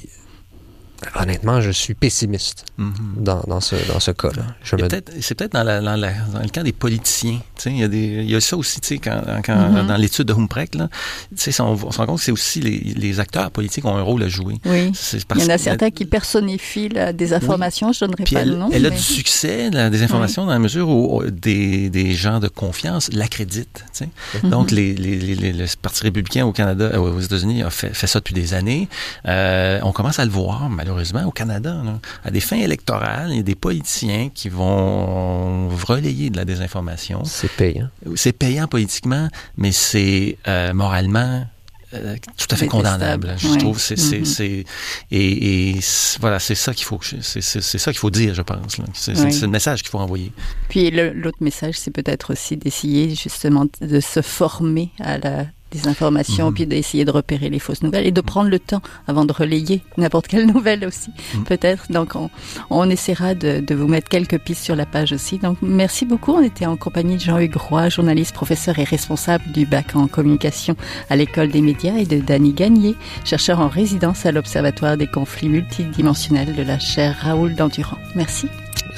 Honnêtement, 1.18 1.60
je 1.60 1.70
suis 1.70 1.94
pessimiste 1.94 2.64
Mhm. 2.78 2.92
dans, 3.18 3.40
dans 3.46 3.60
ce, 3.60 3.74
dans 3.92 4.00
ce 4.00 4.10
cas-là. 4.10 4.42
A 4.72 4.76
me- 4.76 5.20
C'est 5.20 5.34
peut-être 5.34 5.52
dans, 5.52 5.62
la- 5.62 5.80
dans 5.80 5.96
la- 5.96 6.12
dans 6.32 6.40
le 6.40 6.48
camp 6.48 6.62
des 6.62 6.72
politiciens. 6.72 7.40
tu 7.56 7.62
sais, 7.62 7.70
Il 7.70 7.78
y, 7.78 7.82
a 7.84 7.88
des- 7.88 8.24
y 8.24 8.34
a 8.34 8.40
ça 8.40 8.56
aussi, 8.56 8.80
tu 8.80 8.88
sais, 8.88 8.98
quand, 8.98 9.20
quand- 9.44 9.56
Mhm. 9.70 9.86
dans 9.86 9.96
l'étude 9.96 10.26
de 10.26 10.32
Humprecht, 10.34 10.74
là, 10.74 10.88
tu 11.36 11.52
sais, 11.52 11.60
on, 11.62 11.72
on 11.72 11.90
se 11.90 11.98
rend 11.98 12.06
compte 12.06 12.18
que 12.18 12.24
c'est 12.24 12.32
aussi 12.32 12.60
les, 12.60 12.78
les 12.78 13.20
acteurs 13.20 13.50
politiques 13.50 13.84
ont 13.84 13.96
un 13.96 14.02
rôle 14.02 14.22
à 14.22 14.28
jouer. 14.28 14.56
Oui. 14.64 14.92
Il 15.36 15.40
y 15.42 15.44
en 15.44 15.48
a 15.50 15.58
certains 15.58 15.90
qui 15.90 16.04
personnifient 16.04 16.88
la 16.90 17.12
désinformation, 17.12 17.92
je 17.92 18.04
ne 18.04 18.08
donnerai 18.10 18.24
Puis 18.24 18.34
pas 18.34 18.42
elle, 18.42 18.50
de 18.50 18.56
nom. 18.56 18.68
elle 18.72 18.86
a 18.86 18.90
mais- 18.90 18.96
du 18.96 19.02
succès, 19.02 19.70
la 19.70 19.90
désinformation, 19.90 20.44
dans 20.46 20.52
la 20.52 20.58
mesure 20.58 20.88
où 20.88 21.22
euh, 21.22 21.30
des, 21.30 21.90
des 21.90 22.12
gens 22.14 22.40
de 22.40 22.48
confiance 22.48 23.10
l'accréditent. 23.12 23.84
tu 23.92 24.04
sais. 24.04 24.08
Mhm. 24.44 24.50
Donc, 24.50 24.70
les, 24.70 24.94
les, 24.94 25.16
les- 25.18 25.34
les- 25.34 25.52
le 25.52 25.66
Parti 25.80 26.02
républicain 26.02 26.44
au 26.44 26.52
Canada, 26.52 26.90
euh, 26.94 26.98
aux 26.98 27.20
États-Unis, 27.20 27.62
a 27.62 27.70
fait, 27.70 27.94
fait 27.94 28.06
ça 28.06 28.18
depuis 28.18 28.34
des 28.34 28.54
années. 28.54 28.88
Euh, 29.26 29.78
on 29.82 29.92
commence 29.92 30.18
à 30.18 30.24
le 30.24 30.30
voir, 30.30 30.68
malheureusement, 30.68 30.89
au 30.90 31.30
Canada. 31.30 31.80
là. 31.84 31.98
À 32.24 32.30
des 32.30 32.40
fins 32.40 32.56
électorales, 32.58 33.28
il 33.30 33.36
y 33.36 33.40
a 33.40 33.42
des 33.42 33.54
politiciens 33.54 34.28
qui 34.32 34.48
vont 34.48 35.68
relayer 35.68 36.30
de 36.30 36.36
la 36.36 36.44
désinformation. 36.44 37.22
C'est 37.24 37.50
payant. 37.50 37.88
C'est 38.16 38.32
payant 38.32 38.66
politiquement, 38.66 39.28
mais 39.56 39.72
c'est 39.72 40.38
euh, 40.48 40.72
moralement 40.74 41.46
euh, 41.92 42.14
tout 42.36 42.46
à 42.50 42.56
fait 42.56 42.68
condamnable. 42.68 43.34
Je 43.36 43.48
Ouais. 43.48 43.58
trouve 43.58 43.80
c'est 43.80 43.98
c'est 43.98 44.20
Mhm. 44.20 44.24
c'est 44.24 44.64
et, 45.10 45.74
voilà 46.20 46.38
c'est 46.38 46.54
ça 46.54 46.72
qu'il 46.72 46.84
faut 46.86 47.00
c'est 47.02 47.40
ça 47.42 47.90
qu'il 47.92 47.98
faut 47.98 48.10
dire 48.10 48.32
je 48.34 48.42
pense. 48.42 48.80
C'est 48.94 49.14
le 49.14 49.46
message 49.48 49.82
qu'il 49.82 49.90
faut 49.90 49.98
envoyer. 49.98 50.30
Puis 50.68 50.90
le- 50.92 51.12
l'autre 51.12 51.38
message, 51.40 51.74
c'est 51.76 51.90
peut-être 51.90 52.32
aussi 52.32 52.56
d'essayer 52.56 53.14
justement 53.16 53.66
de 53.80 53.98
se 54.00 54.22
former 54.22 54.90
à 55.00 55.18
la 55.18 55.46
désinformation, 55.70 56.46
Mhm. 56.48 56.54
puis 56.54 56.66
d'essayer 56.66 57.04
de 57.04 57.10
repérer 57.10 57.48
les 57.50 57.58
fausses 57.58 57.82
nouvelles 57.82 58.06
et 58.06 58.12
de 58.12 58.20
prendre 58.20 58.48
le 58.50 58.58
temps 58.58 58.82
avant 59.06 59.24
de 59.24 59.32
relayer 59.32 59.82
n'importe 59.96 60.26
quelle 60.28 60.46
nouvelle 60.54 60.84
aussi, 60.86 61.10
Mhm. 61.34 61.44
peut-être. 61.44 61.90
Donc 61.90 62.14
on, 62.16 62.30
on 62.70 62.88
essaiera 62.88 63.34
de, 63.34 63.60
de 63.60 63.74
vous 63.74 63.86
mettre 63.88 64.08
quelques 64.08 64.38
pistes 64.38 64.64
sur 64.64 64.76
la 64.76 64.86
page 64.86 65.12
aussi. 65.12 65.38
Donc 65.38 65.58
merci 65.62 66.06
beaucoup. 66.06 66.32
On 66.32 66.42
était 66.42 66.66
en 66.66 66.76
compagnie 66.76 67.16
de 67.16 67.20
Jean-Hugues 67.20 67.56
Roy, 67.56 67.88
journaliste, 67.88 68.34
professeur 68.34 68.78
et 68.78 68.84
responsable 68.84 69.44
du 69.52 69.66
bac 69.66 69.94
en 69.94 70.06
communication 70.08 70.76
à 71.10 71.16
l'école 71.16 71.50
des 71.50 71.60
médias, 71.60 71.96
et 71.96 72.06
de 72.06 72.18
Danny 72.20 72.52
Gagné, 72.52 72.94
chercheur 73.24 73.60
en 73.60 73.68
résidence 73.68 74.24
à 74.26 74.32
l'Observatoire 74.32 74.96
des 74.96 75.06
conflits 75.06 75.48
multidimensionnels 75.48 76.54
de 76.54 76.62
la 76.62 76.78
chaire 76.78 77.16
Raoul 77.20 77.54
Dandurand. 77.54 77.98
Merci. 78.14 78.46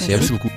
Merci 0.09 0.33
beaucoup. 0.33 0.52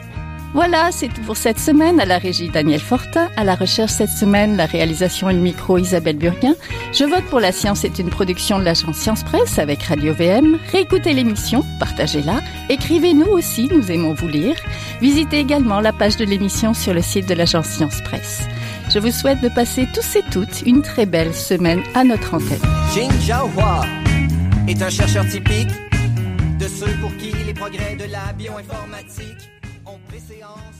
Voilà, 0.55 0.89
c'est 0.93 1.09
tout 1.09 1.21
pour 1.23 1.35
cette 1.35 1.59
semaine. 1.59 1.99
À 1.99 2.05
la 2.05 2.17
régie 2.17 2.47
Daniel 2.47 2.79
Fortin, 2.79 3.29
à 3.35 3.43
la 3.43 3.55
recherche 3.55 3.91
cette 3.91 4.09
semaine, 4.09 4.55
la 4.55 4.65
réalisation 4.65 5.29
et 5.29 5.33
le 5.33 5.41
micro 5.41 5.77
Isabelle 5.77 6.15
Burguin. 6.15 6.55
Je 6.93 7.03
vote 7.03 7.25
pour 7.25 7.41
la 7.41 7.51
science 7.51 7.83
est 7.83 7.99
une 7.99 8.09
production 8.09 8.57
de 8.57 8.63
l'agence 8.63 8.95
Science 8.95 9.25
Presse 9.25 9.59
avec 9.59 9.83
Radio 9.83 10.13
VM. 10.13 10.57
Réécoutez 10.71 11.11
l'émission, 11.11 11.61
partagez-la. 11.77 12.39
Écrivez-nous 12.69 13.25
aussi, 13.25 13.67
nous 13.69 13.91
aimons 13.91 14.13
vous 14.13 14.29
lire. 14.29 14.55
Visitez 15.01 15.39
également 15.39 15.81
la 15.81 15.91
page 15.91 16.15
de 16.15 16.23
l'émission 16.23 16.73
sur 16.73 16.93
le 16.93 17.01
site 17.01 17.27
de 17.27 17.33
l'agence 17.33 17.67
Science 17.67 17.99
Presse. 18.05 18.47
Je 18.89 18.99
vous 18.99 19.11
souhaite 19.11 19.41
de 19.41 19.49
passer 19.49 19.89
tous 19.93 20.15
et 20.15 20.23
toutes 20.31 20.61
une 20.65 20.81
très 20.81 21.05
belle 21.05 21.33
semaine 21.33 21.83
à 21.95 22.05
notre 22.05 22.33
antenne. 22.33 22.61
Jin 22.93 23.09
Jiahua 23.19 23.81
est 24.69 24.81
un 24.81 24.89
chercheur 24.89 25.27
typique 25.27 25.67
de 26.59 26.67
ceux 26.69 26.95
pour 27.01 27.13
qui 27.17 27.33
les 27.45 27.53
progrès 27.53 27.97
de 27.97 28.09
la 28.09 28.31
bioinformatique 28.31 29.49
ont 30.43 30.74